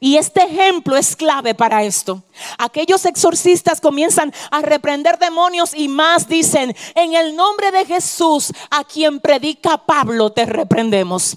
Y 0.00 0.16
este 0.16 0.42
ejemplo 0.42 0.96
es 0.96 1.16
clave 1.16 1.54
para 1.54 1.84
esto. 1.84 2.22
Aquellos 2.58 3.04
exorcistas 3.04 3.80
comienzan 3.80 4.32
a 4.50 4.60
reprender 4.62 5.18
demonios 5.18 5.74
y 5.74 5.88
más 5.88 6.28
dicen, 6.28 6.74
en 6.94 7.14
el 7.14 7.36
nombre 7.36 7.70
de 7.70 7.84
Jesús, 7.86 8.52
a 8.70 8.84
quien 8.84 9.20
predica 9.20 9.78
Pablo, 9.78 10.30
te 10.30 10.46
reprendemos. 10.46 11.36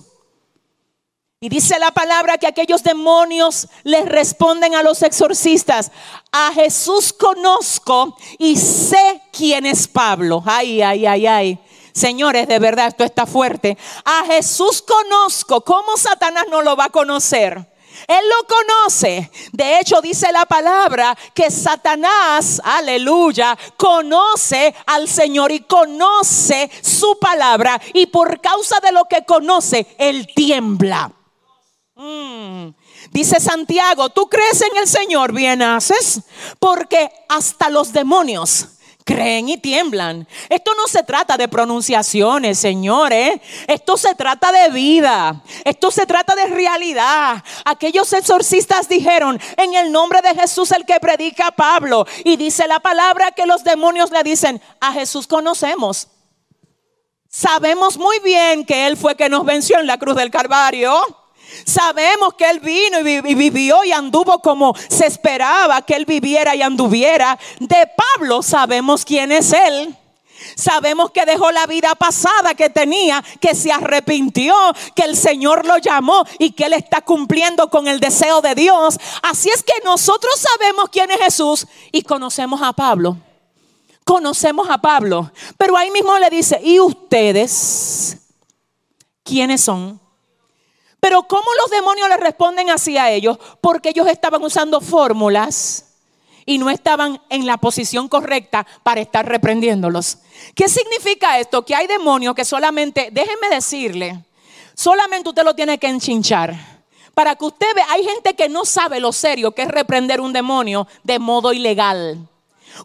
Y 1.44 1.50
dice 1.50 1.78
la 1.78 1.92
palabra 1.92 2.38
que 2.38 2.48
aquellos 2.48 2.84
demonios 2.84 3.68
les 3.84 4.06
responden 4.06 4.76
a 4.76 4.82
los 4.82 5.02
exorcistas, 5.02 5.92
a 6.32 6.54
Jesús 6.54 7.12
conozco 7.12 8.16
y 8.40 8.56
sé 8.56 9.22
quién 9.34 9.66
es 9.66 9.90
Pablo. 9.90 10.42
Ay, 10.46 10.82
ay, 10.82 11.06
ay, 11.06 11.28
ay. 11.28 11.60
Señores, 11.92 12.48
de 12.48 12.60
verdad 12.60 12.88
esto 12.88 13.04
está 13.04 13.26
fuerte. 13.26 13.78
A 14.06 14.24
Jesús 14.26 14.82
conozco. 14.82 15.60
¿Cómo 15.66 15.98
Satanás 15.98 16.46
no 16.50 16.62
lo 16.62 16.78
va 16.78 16.86
a 16.86 16.90
conocer? 16.90 17.73
Él 18.08 18.24
lo 18.30 18.48
conoce. 18.48 19.32
De 19.52 19.80
hecho, 19.80 20.02
dice 20.02 20.32
la 20.32 20.46
palabra 20.46 21.18
que 21.34 21.50
Satanás, 21.50 22.62
aleluya, 22.64 23.58
conoce 23.78 24.74
al 24.86 25.08
Señor 25.08 25.52
y 25.52 25.62
conoce 25.62 26.70
su 26.82 27.18
palabra. 27.20 27.80
Y 27.94 28.08
por 28.08 28.42
causa 28.42 28.80
de 28.80 28.92
lo 28.92 29.06
que 29.06 29.26
conoce, 29.26 29.88
Él 29.98 30.28
tiembla. 30.36 31.12
Mm. 31.96 32.70
Dice 33.12 33.40
Santiago, 33.40 34.10
tú 34.10 34.28
crees 34.28 34.62
en 34.62 34.76
el 34.78 34.88
Señor, 34.88 35.34
bien 35.34 35.62
haces, 35.62 36.22
porque 36.60 37.12
hasta 37.30 37.70
los 37.70 37.94
demonios 37.94 38.73
creen 39.04 39.50
y 39.50 39.58
tiemblan. 39.58 40.28
Esto 40.50 40.74
no 40.76 40.88
se 40.88 41.04
trata 41.04 41.38
de 41.38 41.48
pronunciaciones, 41.48 42.58
señores. 42.58 43.40
Esto 43.68 43.98
se 43.98 44.16
trata 44.16 44.52
de 44.52 44.70
vida. 44.70 45.42
Esto 45.66 45.92
se 45.92 46.06
trata 46.06 46.36
de 46.36 46.46
realidad. 46.48 47.44
Aquellos 47.66 48.12
exorcistas 48.14 48.88
dijeron, 48.88 49.40
en 49.58 49.74
el 49.76 49.92
nombre 49.92 50.22
de 50.22 50.36
Jesús 50.36 50.72
el 50.72 50.86
que 50.86 51.00
predica 51.00 51.52
Pablo. 51.52 52.06
Y 52.24 52.38
dice 52.38 52.68
la 52.68 52.80
palabra 52.80 53.32
que 53.32 53.46
los 53.46 53.64
demonios 53.64 54.12
le 54.12 54.24
dicen, 54.24 54.62
a 54.80 54.94
Jesús 54.94 55.28
conocemos. 55.28 56.08
Sabemos 57.30 57.98
muy 57.98 58.20
bien 58.20 58.64
que 58.66 58.86
Él 58.86 58.96
fue 58.96 59.16
que 59.16 59.30
nos 59.30 59.44
venció 59.44 59.80
en 59.80 59.88
la 59.88 59.98
cruz 59.98 60.16
del 60.16 60.30
Calvario. 60.30 61.23
Sabemos 61.66 62.34
que 62.36 62.50
Él 62.50 62.60
vino 62.60 63.00
y 63.00 63.36
vivió 63.36 63.84
y 63.84 63.92
anduvo 63.92 64.40
como 64.40 64.76
se 64.90 65.06
esperaba 65.06 65.82
que 65.82 65.96
Él 65.96 66.06
viviera 66.06 66.56
y 66.56 66.62
anduviera. 66.62 67.38
De 67.60 67.90
Pablo 68.16 68.42
sabemos 68.42 69.06
quién 69.06 69.32
es 69.32 69.54
Él. 69.54 69.96
Sabemos 70.56 71.12
que 71.12 71.26
dejó 71.26 71.52
la 71.52 71.66
vida 71.68 71.96
pasada 71.96 72.54
que 72.56 72.70
tenía, 72.70 73.24
que 73.40 73.56
se 73.56 73.72
arrepintió, 73.72 74.54
que 74.96 75.04
el 75.04 75.16
Señor 75.16 75.66
lo 75.66 75.78
llamó 75.78 76.26
y 76.40 76.52
que 76.52 76.66
Él 76.66 76.74
está 76.74 77.02
cumpliendo 77.02 77.70
con 77.70 77.88
el 77.88 78.00
deseo 78.00 78.42
de 78.42 78.56
Dios. 78.56 78.98
Así 79.22 79.50
es 79.50 79.64
que 79.64 79.74
nosotros 79.84 80.34
sabemos 80.38 80.90
quién 80.92 81.10
es 81.12 81.20
Jesús 81.20 81.68
y 81.92 82.02
conocemos 82.04 82.62
a 82.62 82.74
Pablo. 82.74 83.18
Conocemos 84.04 84.70
a 84.70 84.78
Pablo. 84.80 85.32
Pero 85.58 85.78
ahí 85.78 85.90
mismo 85.92 86.18
le 86.20 86.30
dice, 86.30 86.60
¿y 86.62 86.80
ustedes 86.80 88.18
quiénes 89.24 89.62
son? 89.62 90.03
Pero 91.04 91.24
¿cómo 91.24 91.44
los 91.62 91.70
demonios 91.70 92.08
le 92.08 92.16
responden 92.16 92.70
así 92.70 92.98
a 92.98 93.12
ellos? 93.12 93.38
Porque 93.60 93.90
ellos 93.90 94.08
estaban 94.08 94.42
usando 94.42 94.80
fórmulas 94.80 95.98
y 96.46 96.58
no 96.58 96.70
estaban 96.70 97.22
en 97.28 97.46
la 97.46 97.58
posición 97.58 98.08
correcta 98.08 98.66
para 98.84 99.02
estar 99.02 99.28
reprendiéndolos. 99.28 100.20
¿Qué 100.56 100.70
significa 100.70 101.40
esto? 101.40 101.66
Que 101.66 101.76
hay 101.76 101.88
demonios 101.88 102.34
que 102.36 102.46
solamente, 102.46 103.10
déjenme 103.12 103.50
decirle, 103.50 104.24
solamente 104.76 105.28
usted 105.28 105.44
lo 105.44 105.54
tiene 105.54 105.78
que 105.78 105.90
enchinchar. 105.90 106.56
Para 107.14 107.36
que 107.36 107.44
usted 107.44 107.68
vea, 107.76 107.86
hay 107.90 108.06
gente 108.06 108.34
que 108.34 108.48
no 108.48 108.64
sabe 108.64 109.02
lo 109.02 109.12
serio 109.12 109.52
que 109.52 109.64
es 109.64 109.68
reprender 109.68 110.22
un 110.22 110.32
demonio 110.32 110.88
de 111.04 111.20
modo 111.20 111.52
ilegal. 111.52 112.30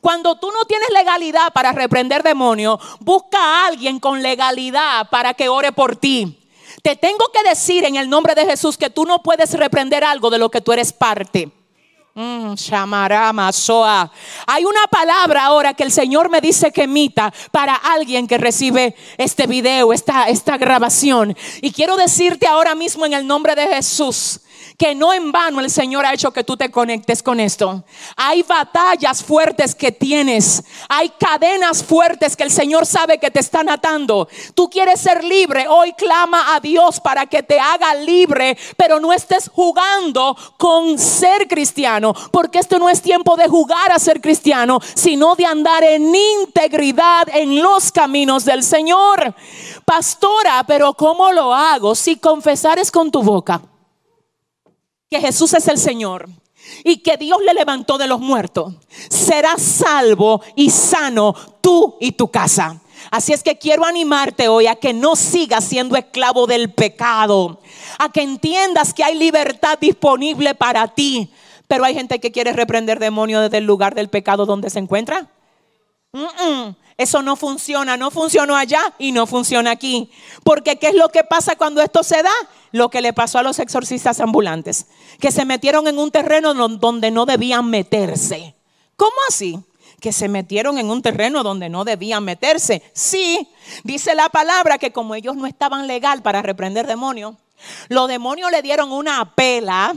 Cuando 0.01 0.35
tú 0.41 0.51
no 0.51 0.65
tienes 0.65 0.91
legalidad 0.91 1.53
para 1.53 1.71
reprender 1.71 2.25
demonios, 2.25 2.81
busca 2.99 3.39
a 3.39 3.67
alguien 3.69 4.01
con 4.01 4.25
legalidad 4.25 5.09
para 5.09 5.35
que 5.35 5.49
ore 5.49 5.71
por 5.71 5.95
ti. 5.95 6.35
Te 6.83 6.97
tengo 6.97 7.31
que 7.33 7.49
decir 7.49 7.85
en 7.85 7.97
el 7.97 8.09
nombre 8.09 8.35
de 8.35 8.47
Jesús 8.47 8.77
que 8.77 8.91
tú 8.91 9.05
no 9.05 9.23
puedes 9.23 9.53
reprender 9.55 10.05
algo 10.05 10.31
de 10.31 10.39
lo 10.39 10.51
que 10.51 10.61
tú 10.61 10.73
eres 10.73 10.93
parte. 10.93 11.51
Mm, 12.15 12.55
Hay 14.47 14.65
una 14.65 14.87
palabra 14.91 15.45
ahora 15.45 15.75
que 15.75 15.85
el 15.85 15.93
Señor 15.93 16.29
me 16.29 16.41
dice 16.41 16.73
que 16.73 16.83
emita 16.83 17.33
para 17.53 17.77
alguien 17.77 18.27
que 18.27 18.39
recibe 18.39 18.97
este 19.17 19.47
video, 19.47 19.93
esta, 19.93 20.29
esta 20.29 20.59
grabación. 20.59 21.37
Y 21.63 21.71
quiero 21.71 21.97
decirte 21.97 22.49
ahora 22.49 22.75
mismo 22.75 23.07
en 23.07 23.13
el 23.13 23.25
nombre 23.25 23.55
de 23.55 23.69
Jesús 23.69 24.41
que 24.77 24.95
no 24.95 25.13
en 25.13 25.33
vano 25.33 25.61
el 25.61 25.71
Señor 25.71 26.07
ha 26.07 26.15
hecho 26.15 26.33
que 26.33 26.45
tú 26.45 26.57
te 26.57 26.71
conectes 26.71 27.23
con 27.23 27.41
esto. 27.41 27.85
Hay 28.17 28.43
batallas 28.43 29.23
fuertes 29.23 29.75
que 29.75 29.93
tienes. 29.93 30.63
Hay 30.89 31.11
cadenas 31.19 31.83
fuertes 31.83 32.37
que 32.37 32.45
el 32.45 32.51
Señor 32.51 32.87
sabe 32.87 33.19
que 33.19 33.31
te 33.31 33.41
están 33.41 33.69
atando. 33.69 34.29
Tú 34.55 34.69
quieres 34.71 35.01
ser 35.01 35.25
libre. 35.25 35.67
Hoy 35.69 35.93
clama 35.93 36.55
a 36.55 36.61
Dios 36.61 37.01
para 37.01 37.27
que 37.27 37.43
te 37.43 37.59
haga 37.59 37.95
libre, 37.95 38.57
pero 38.77 39.01
no 39.01 39.13
estés 39.13 39.51
jugando 39.53 40.37
con 40.57 40.99
ser 40.99 41.49
cristiano, 41.49 42.15
porque 42.31 42.59
esto 42.59 42.79
no 42.79 42.89
es 42.89 43.03
tiempo 43.03 43.37
de 43.37 43.49
jugar 43.49 43.93
a 43.93 43.99
ser 43.99 44.21
cristiano, 44.21 44.81
sino 44.95 45.35
de 45.35 45.47
andar 45.47 45.83
en 45.85 46.15
integridad 46.15 47.29
en 47.33 47.63
los 47.63 47.93
caminos 47.93 48.45
del 48.45 48.63
Señor. 48.63 49.35
Pastora, 49.85 50.65
pero 50.67 50.95
¿cómo 50.95 51.33
lo 51.33 51.55
hago? 51.55 51.95
Si 51.95 52.17
confesares 52.17 52.91
con 52.91 53.11
tu 53.11 53.23
boca 53.23 53.61
que 55.11 55.21
Jesús 55.21 55.55
es 55.55 55.69
el 55.69 55.79
Señor 55.79 56.29
y 56.85 56.99
que 56.99 57.17
Dios 57.17 57.39
le 57.45 57.55
levantó 57.55 57.99
de 57.99 58.07
los 58.07 58.21
muertos, 58.21 58.75
serás 59.09 59.63
salvo 59.63 60.43
y 60.55 60.71
sano 60.71 61.35
tú 61.61 61.97
y 62.01 62.13
tu 62.13 62.31
casa. 62.31 62.81
Así 63.11 63.33
es 63.33 63.43
que 63.43 63.57
quiero 63.57 63.85
animarte 63.85 64.49
hoy 64.49 64.67
a 64.67 64.75
que 64.75 64.93
no 64.93 65.17
sigas 65.17 65.65
siendo 65.65 65.97
esclavo 65.97 66.47
del 66.47 66.73
pecado, 66.73 67.61
a 67.99 68.11
que 68.11 68.23
entiendas 68.23 68.93
que 68.93 69.05
hay 69.05 69.15
libertad 69.15 69.79
disponible 69.79 70.55
para 70.55 70.89
ti. 70.89 71.31
Pero 71.69 71.85
hay 71.85 71.95
gente 71.95 72.19
que 72.19 72.33
quiere 72.33 72.53
reprender 72.53 72.99
demonios 72.99 73.43
desde 73.43 73.59
el 73.59 73.65
lugar 73.65 73.95
del 73.95 74.09
pecado 74.09 74.47
donde 74.47 74.71
se 74.71 74.79
encuentra. 74.79 75.31
Eso 76.99 77.23
no 77.23 77.37
funciona, 77.37 77.97
no 77.97 78.11
funcionó 78.11 78.57
allá 78.57 78.81
y 78.99 79.13
no 79.13 79.29
funciona 79.29 79.71
aquí. 79.71 80.11
Porque 80.43 80.81
¿qué 80.81 80.89
es 80.89 80.95
lo 80.97 81.11
que 81.11 81.23
pasa 81.23 81.55
cuando 81.55 81.81
esto 81.81 82.03
se 82.03 82.25
da? 82.25 82.33
Lo 82.73 82.91
que 82.91 83.01
le 83.01 83.13
pasó 83.13 83.39
a 83.39 83.45
los 83.45 83.61
exorcistas 83.61 84.19
ambulantes, 84.19 84.87
que 85.21 85.31
se 85.31 85.45
metieron 85.45 85.87
en 85.87 85.97
un 85.97 86.11
terreno 86.11 86.53
donde 86.55 87.13
no 87.13 87.25
debían 87.25 87.71
meterse. 87.71 88.57
¿Cómo 88.97 89.15
así? 89.29 89.61
Que 90.01 90.13
se 90.13 90.29
metieron 90.29 90.77
en 90.77 90.91
un 90.91 91.01
terreno 91.01 91.45
donde 91.45 91.69
no 91.69 91.85
debían 91.85 92.25
meterse. 92.25 92.83
Sí, 92.95 93.49
dice 93.85 94.17
la 94.17 94.29
palabra 94.29 94.77
que 94.79 94.91
como 94.91 95.15
ellos 95.15 95.37
no 95.37 95.47
estaban 95.47 95.87
legal 95.87 96.21
para 96.23 96.43
reprender 96.43 96.89
demonios, 96.89 97.37
los 97.89 98.09
demonios 98.09 98.51
le 98.51 98.61
dieron 98.61 98.91
una 98.91 99.37
pela 99.37 99.95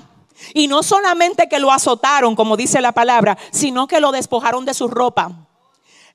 y 0.53 0.67
no 0.67 0.83
solamente 0.83 1.49
que 1.49 1.59
lo 1.59 1.71
azotaron, 1.71 2.35
como 2.35 2.57
dice 2.57 2.79
la 2.79 2.91
palabra, 2.91 3.39
sino 3.49 3.87
que 3.87 3.99
lo 3.99 4.11
despojaron 4.11 4.65
de 4.65 4.75
su 4.75 4.87
ropa 4.87 5.47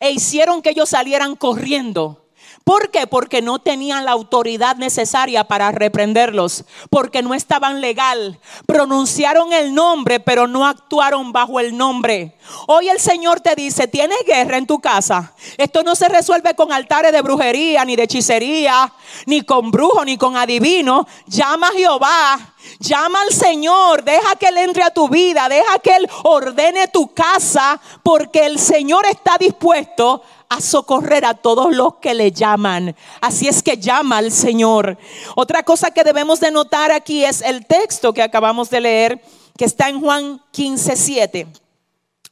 e 0.01 0.11
hicieron 0.11 0.63
que 0.63 0.71
ellos 0.71 0.91
salieran 0.91 1.37
corriendo. 1.37 2.26
¿Por 2.67 2.91
qué? 2.91 3.07
Porque 3.07 3.43
no 3.43 3.61
tenían 3.61 4.05
la 4.05 4.11
autoridad 4.11 4.75
necesaria 4.75 5.45
para 5.45 5.71
reprenderlos, 5.71 6.65
porque 6.91 7.23
no 7.23 7.33
estaban 7.33 7.81
legal. 7.81 8.41
Pronunciaron 8.67 9.53
el 9.53 9.73
nombre, 9.73 10.19
pero 10.19 10.49
no 10.49 10.67
actuaron 10.67 11.31
bajo 11.31 11.61
el 11.61 11.77
nombre. 11.77 12.37
Hoy 12.67 12.89
el 12.89 12.99
Señor 12.99 13.41
te 13.41 13.55
dice, 13.55 13.87
tienes 13.87 14.19
guerra 14.27 14.59
en 14.59 14.67
tu 14.67 14.81
casa. 14.81 15.33
Esto 15.59 15.85
no 15.85 15.95
se 15.95 16.09
resuelve 16.09 16.57
con 16.57 16.73
altares 16.73 17.13
de 17.13 17.23
brujería, 17.23 17.85
ni 17.85 17.95
de 17.95 18.03
hechicería, 18.03 18.93
ni 19.27 19.43
con 19.43 19.71
brujo, 19.71 20.05
ni 20.05 20.19
con 20.19 20.37
adivino. 20.37 21.07
Llama 21.29 21.69
a 21.69 21.73
Jehová 21.73 22.57
Llama 22.79 23.23
al 23.23 23.33
Señor, 23.33 24.05
deja 24.05 24.37
que 24.37 24.49
Él 24.49 24.59
entre 24.59 24.83
a 24.83 24.91
tu 24.91 25.09
vida, 25.09 25.49
deja 25.49 25.79
que 25.79 25.97
Él 25.97 26.09
ordene 26.25 26.89
tu 26.89 27.13
casa, 27.13 27.81
porque 28.03 28.47
el 28.47 28.59
Señor 28.59 29.07
está 29.07 29.37
dispuesto 29.39 30.23
a 30.49 30.61
socorrer 30.61 31.25
a 31.25 31.35
todos 31.35 31.75
los 31.75 31.97
que 31.97 32.15
le 32.15 32.33
llaman. 32.33 32.95
Así 33.21 33.49
es 33.49 33.63
que 33.63 33.79
llama 33.79 34.19
al 34.19 34.33
Señor. 34.33 34.99
Otra 35.35 35.63
cosa 35.63 35.91
que 35.91 36.05
debemos 36.05 36.41
de 36.41 36.51
notar 36.51 36.93
aquí 36.93 37.25
es 37.25 37.43
el 37.43 37.67
texto 37.67 38.13
que 38.13 38.23
acabamos 38.23 38.71
de 38.71 38.81
leer, 38.81 39.23
que 39.57 39.65
está 39.65 39.89
en 39.89 40.01
Juan 40.01 40.43
15, 40.53 40.97
7, 40.97 41.47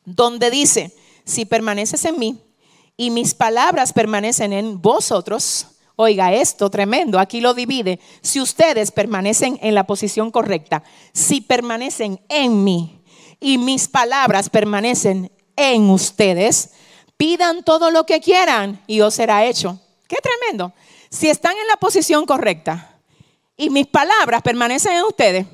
donde 0.04 0.50
dice, 0.50 0.94
si 1.24 1.44
permaneces 1.44 2.04
en 2.04 2.18
mí 2.18 2.38
y 2.96 3.10
mis 3.10 3.34
palabras 3.34 3.92
permanecen 3.92 4.52
en 4.52 4.80
vosotros, 4.80 5.68
Oiga, 5.96 6.32
esto 6.32 6.70
tremendo, 6.70 7.20
aquí 7.20 7.40
lo 7.40 7.54
divide. 7.54 8.00
Si 8.20 8.40
ustedes 8.40 8.90
permanecen 8.90 9.60
en 9.62 9.76
la 9.76 9.86
posición 9.86 10.32
correcta, 10.32 10.82
si 11.12 11.40
permanecen 11.40 12.20
en 12.28 12.64
mí 12.64 13.00
y 13.38 13.58
mis 13.58 13.86
palabras 13.86 14.50
permanecen 14.50 15.30
en 15.56 15.90
ustedes, 15.90 16.70
pidan 17.16 17.62
todo 17.62 17.90
lo 17.90 18.04
que 18.04 18.20
quieran 18.20 18.82
y 18.86 19.00
os 19.00 19.14
será 19.14 19.44
hecho. 19.44 19.78
Qué 20.08 20.16
tremendo. 20.22 20.72
Si 21.10 21.28
están 21.28 21.56
en 21.56 21.68
la 21.68 21.76
posición 21.76 22.26
correcta 22.26 22.96
y 23.56 23.70
mis 23.70 23.86
palabras 23.86 24.42
permanecen 24.42 24.92
en 24.92 25.04
ustedes, 25.04 25.46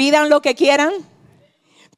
Pidan 0.00 0.30
lo 0.30 0.40
que 0.40 0.54
quieran. 0.54 0.94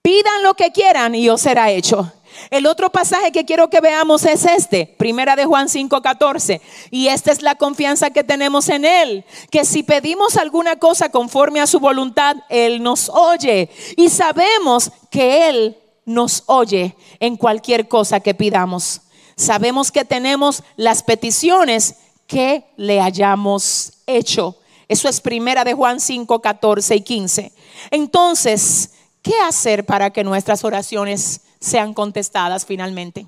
Pidan 0.02 0.42
lo 0.42 0.54
que 0.54 0.72
quieran 0.72 1.14
y 1.14 1.28
os 1.28 1.40
será 1.40 1.70
hecho. 1.70 2.12
El 2.50 2.66
otro 2.66 2.90
pasaje 2.90 3.30
que 3.30 3.44
quiero 3.44 3.70
que 3.70 3.80
veamos 3.80 4.24
es 4.24 4.44
este, 4.44 4.92
Primera 4.98 5.36
de 5.36 5.44
Juan 5.44 5.68
5:14. 5.68 6.60
Y 6.90 7.06
esta 7.06 7.30
es 7.30 7.42
la 7.42 7.54
confianza 7.54 8.10
que 8.10 8.24
tenemos 8.24 8.68
en 8.70 8.84
Él, 8.84 9.24
que 9.52 9.64
si 9.64 9.84
pedimos 9.84 10.36
alguna 10.36 10.80
cosa 10.80 11.10
conforme 11.10 11.60
a 11.60 11.68
su 11.68 11.78
voluntad, 11.78 12.38
Él 12.48 12.82
nos 12.82 13.08
oye. 13.08 13.70
Y 13.96 14.08
sabemos 14.08 14.90
que 15.08 15.48
Él 15.48 15.78
nos 16.04 16.44
oye 16.46 16.96
en 17.20 17.36
cualquier 17.36 17.88
cosa 17.88 18.20
que 18.20 18.34
pidamos. 18.34 19.02
Sabemos 19.36 19.90
que 19.90 20.04
tenemos 20.04 20.62
las 20.76 21.02
peticiones 21.02 21.96
que 22.26 22.64
le 22.76 23.00
hayamos 23.00 23.94
hecho. 24.06 24.56
Eso 24.88 25.08
es 25.08 25.20
Primera 25.20 25.64
de 25.64 25.74
Juan 25.74 26.00
5, 26.00 26.40
14 26.40 26.96
y 26.96 27.00
15. 27.00 27.52
Entonces, 27.90 28.92
¿qué 29.22 29.34
hacer 29.46 29.86
para 29.86 30.10
que 30.10 30.24
nuestras 30.24 30.64
oraciones 30.64 31.42
sean 31.60 31.94
contestadas 31.94 32.66
finalmente? 32.66 33.26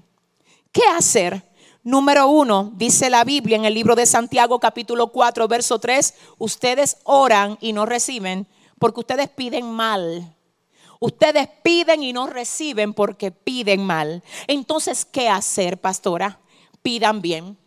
¿Qué 0.72 0.82
hacer? 0.96 1.42
Número 1.82 2.28
uno, 2.28 2.72
dice 2.76 3.10
la 3.10 3.24
Biblia 3.24 3.56
en 3.56 3.66
el 3.66 3.74
libro 3.74 3.94
de 3.94 4.06
Santiago 4.06 4.58
capítulo 4.58 5.12
4, 5.12 5.46
verso 5.48 5.78
3, 5.78 6.14
ustedes 6.38 6.96
oran 7.04 7.58
y 7.60 7.74
no 7.74 7.84
reciben 7.84 8.46
porque 8.78 9.00
ustedes 9.00 9.28
piden 9.28 9.70
mal. 9.70 10.33
Ustedes 11.04 11.50
piden 11.62 12.02
y 12.02 12.14
no 12.14 12.26
reciben 12.28 12.94
porque 12.94 13.30
piden 13.30 13.84
mal. 13.84 14.22
Entonces, 14.46 15.04
¿qué 15.04 15.28
hacer, 15.28 15.76
pastora? 15.76 16.40
Pidan 16.80 17.20
bien. 17.20 17.58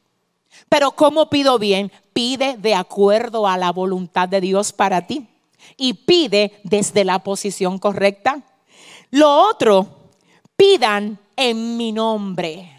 Pero 0.68 0.94
¿cómo 0.94 1.30
pido 1.30 1.60
bien? 1.60 1.92
Pide 2.14 2.58
de 2.58 2.74
acuerdo 2.74 3.46
a 3.46 3.56
la 3.56 3.72
voluntad 3.72 4.28
de 4.28 4.42
Dios 4.42 4.74
para 4.74 5.06
ti 5.06 5.28
y 5.78 5.94
pide 5.94 6.60
desde 6.64 7.06
la 7.06 7.20
posición 7.20 7.78
correcta. 7.78 8.42
Lo 9.12 9.48
otro, 9.48 9.86
pidan 10.56 11.20
en 11.36 11.78
mi 11.78 11.92
nombre. 11.92 12.77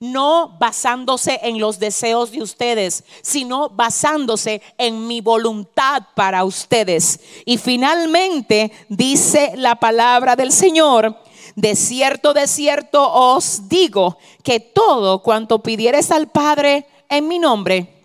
No 0.00 0.56
basándose 0.58 1.40
en 1.42 1.60
los 1.60 1.78
deseos 1.78 2.30
de 2.30 2.42
ustedes, 2.42 3.04
sino 3.20 3.68
basándose 3.68 4.62
en 4.78 5.06
mi 5.06 5.20
voluntad 5.20 6.02
para 6.14 6.44
ustedes. 6.44 7.20
Y 7.44 7.58
finalmente 7.58 8.72
dice 8.88 9.52
la 9.56 9.76
palabra 9.76 10.36
del 10.36 10.52
Señor, 10.52 11.16
de 11.54 11.76
cierto, 11.76 12.32
de 12.32 12.46
cierto 12.46 13.12
os 13.12 13.68
digo 13.68 14.16
que 14.42 14.58
todo 14.58 15.22
cuanto 15.22 15.62
pidieres 15.62 16.10
al 16.10 16.28
Padre 16.28 16.86
en 17.10 17.28
mi 17.28 17.38
nombre, 17.38 18.00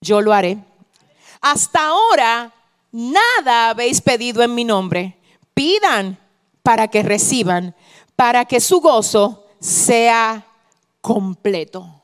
yo 0.00 0.20
lo 0.20 0.32
haré. 0.32 0.58
Hasta 1.40 1.88
ahora 1.88 2.54
nada 2.92 3.70
habéis 3.70 4.00
pedido 4.00 4.42
en 4.42 4.54
mi 4.54 4.64
nombre. 4.64 5.16
Pidan 5.52 6.18
para 6.62 6.88
que 6.88 7.02
reciban, 7.02 7.74
para 8.14 8.44
que 8.44 8.60
su 8.60 8.80
gozo 8.80 9.45
sea 9.60 10.46
completo. 11.00 12.02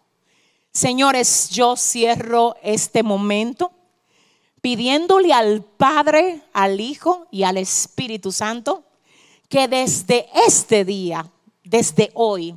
Señores, 0.72 1.50
yo 1.50 1.76
cierro 1.76 2.54
este 2.62 3.02
momento 3.02 3.72
pidiéndole 4.60 5.32
al 5.32 5.62
Padre, 5.62 6.42
al 6.52 6.80
Hijo 6.80 7.26
y 7.30 7.42
al 7.42 7.58
Espíritu 7.58 8.32
Santo 8.32 8.84
que 9.48 9.68
desde 9.68 10.28
este 10.46 10.84
día, 10.86 11.30
desde 11.62 12.10
hoy, 12.14 12.56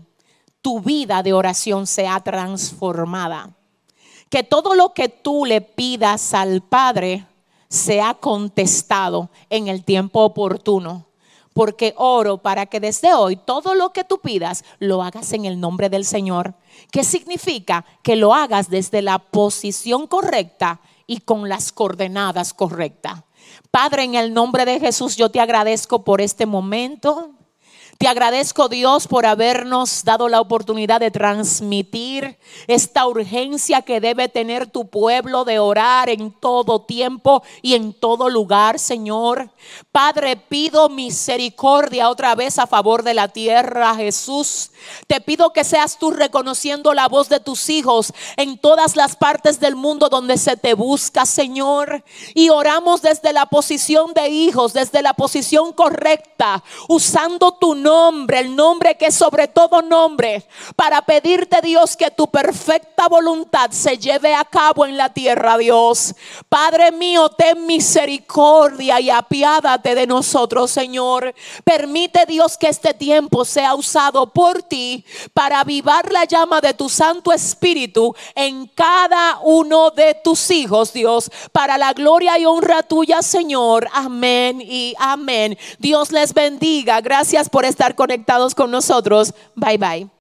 tu 0.61 0.79
vida 0.79 1.21
de 1.23 1.33
oración 1.33 1.87
sea 1.87 2.21
transformada. 2.21 3.53
Que 4.29 4.43
todo 4.43 4.75
lo 4.75 4.93
que 4.93 5.09
tú 5.09 5.45
le 5.45 5.59
pidas 5.59 6.33
al 6.33 6.61
Padre 6.61 7.27
sea 7.67 8.13
contestado 8.13 9.29
en 9.49 9.67
el 9.67 9.83
tiempo 9.83 10.21
oportuno. 10.21 11.05
Porque 11.55 11.93
oro 11.95 12.39
para 12.39 12.65
que 12.65 12.81
desde 12.81 13.13
hoy 13.13 13.37
todo 13.37 13.75
lo 13.75 13.93
que 13.93 14.03
tú 14.03 14.19
pidas 14.19 14.65
lo 14.79 15.01
hagas 15.01 15.31
en 15.31 15.45
el 15.45 15.57
nombre 15.61 15.89
del 15.89 16.03
Señor. 16.03 16.53
¿Qué 16.91 17.05
significa? 17.05 17.85
Que 18.03 18.17
lo 18.17 18.33
hagas 18.33 18.69
desde 18.69 19.01
la 19.01 19.19
posición 19.19 20.05
correcta 20.05 20.81
y 21.07 21.21
con 21.21 21.47
las 21.47 21.71
coordenadas 21.71 22.53
correctas. 22.53 23.23
Padre, 23.71 24.03
en 24.03 24.15
el 24.15 24.33
nombre 24.33 24.65
de 24.65 24.81
Jesús, 24.81 25.15
yo 25.15 25.29
te 25.29 25.39
agradezco 25.39 26.03
por 26.03 26.19
este 26.19 26.45
momento. 26.45 27.34
Te 27.97 28.09
agradezco 28.09 28.67
Dios 28.67 29.07
por 29.07 29.25
habernos 29.25 30.03
dado 30.03 30.27
la 30.27 30.41
oportunidad 30.41 30.99
de 30.99 31.11
transmitir 31.11 32.37
esta 32.67 33.07
urgencia 33.07 33.83
que 33.83 34.01
debe 34.01 34.27
tener 34.27 34.67
tu 34.67 34.89
pueblo 34.89 35.45
de 35.45 35.59
orar 35.59 36.09
en 36.09 36.33
todo 36.33 36.81
tiempo 36.81 37.41
y 37.61 37.73
en 37.73 37.93
todo 37.93 38.29
lugar, 38.29 38.79
Señor. 38.79 39.49
Padre, 39.93 40.35
pido 40.35 40.89
misericordia 40.89 42.09
otra 42.09 42.35
vez 42.35 42.59
a 42.59 42.67
favor 42.67 43.01
de 43.01 43.13
la 43.13 43.29
tierra, 43.29 43.95
Jesús. 43.95 44.71
Te 45.07 45.21
pido 45.21 45.53
que 45.53 45.63
seas 45.63 45.97
tú 45.97 46.11
reconociendo 46.11 46.93
la 46.93 47.07
voz 47.07 47.29
de 47.29 47.39
tus 47.39 47.69
hijos 47.69 48.11
en 48.35 48.57
todas 48.57 48.97
las 48.97 49.15
partes 49.15 49.61
del 49.61 49.77
mundo 49.77 50.09
donde 50.09 50.37
se 50.37 50.57
te 50.57 50.73
busca, 50.73 51.25
Señor. 51.25 52.03
Y 52.33 52.49
oramos 52.49 53.01
desde 53.01 53.31
la 53.31 53.45
posición 53.45 54.13
de 54.13 54.27
hijos, 54.27 54.73
desde 54.73 55.01
la 55.01 55.13
posición 55.13 55.71
correcta, 55.71 56.61
usando 56.89 57.53
tu 57.53 57.73
nombre, 57.73 57.84
el 58.39 58.55
nombre 58.55 58.97
que 58.97 59.11
sobre 59.11 59.47
todo 59.47 59.81
nombre, 59.81 60.45
para 60.75 61.01
pedirte 61.03 61.61
Dios 61.61 61.95
que 61.95 62.09
tu 62.11 62.27
perfecta 62.27 63.07
voluntad 63.07 63.69
se 63.71 63.97
lleve 63.97 64.33
a 64.33 64.43
cabo 64.43 64.85
en 64.85 64.97
la 64.97 65.13
tierra, 65.13 65.57
Dios. 65.57 66.15
Padre 66.49 66.91
mío, 66.91 67.29
ten 67.29 67.65
misericordia 67.65 68.99
y 68.99 69.09
apiádate 69.09 69.95
de 69.95 70.07
nosotros, 70.07 70.71
Señor. 70.71 71.33
Permite 71.63 72.25
Dios 72.25 72.57
que 72.57 72.67
este 72.67 72.93
tiempo 72.93 73.45
sea 73.45 73.75
usado 73.75 74.33
por 74.33 74.63
ti 74.63 75.05
para 75.33 75.59
avivar 75.59 76.11
la 76.11 76.25
llama 76.25 76.61
de 76.61 76.73
tu 76.73 76.89
Santo 76.89 77.31
Espíritu 77.31 78.15
en 78.33 78.67
cada 78.67 79.39
uno 79.43 79.91
de 79.91 80.15
tus 80.23 80.49
hijos, 80.51 80.91
Dios, 80.93 81.29
para 81.51 81.77
la 81.77 81.93
gloria 81.93 82.37
y 82.37 82.45
honra 82.45 82.83
tuya, 82.83 83.21
Señor. 83.21 83.87
Amén 83.93 84.61
y 84.61 84.95
amén. 84.97 85.57
Dios 85.79 86.11
les 86.11 86.33
bendiga. 86.33 87.01
Gracias 87.01 87.49
por 87.49 87.65
estar 87.75 87.95
conectados 87.95 88.55
con 88.55 88.71
nosotros. 88.71 89.33
Bye 89.55 89.77
bye. 89.77 90.14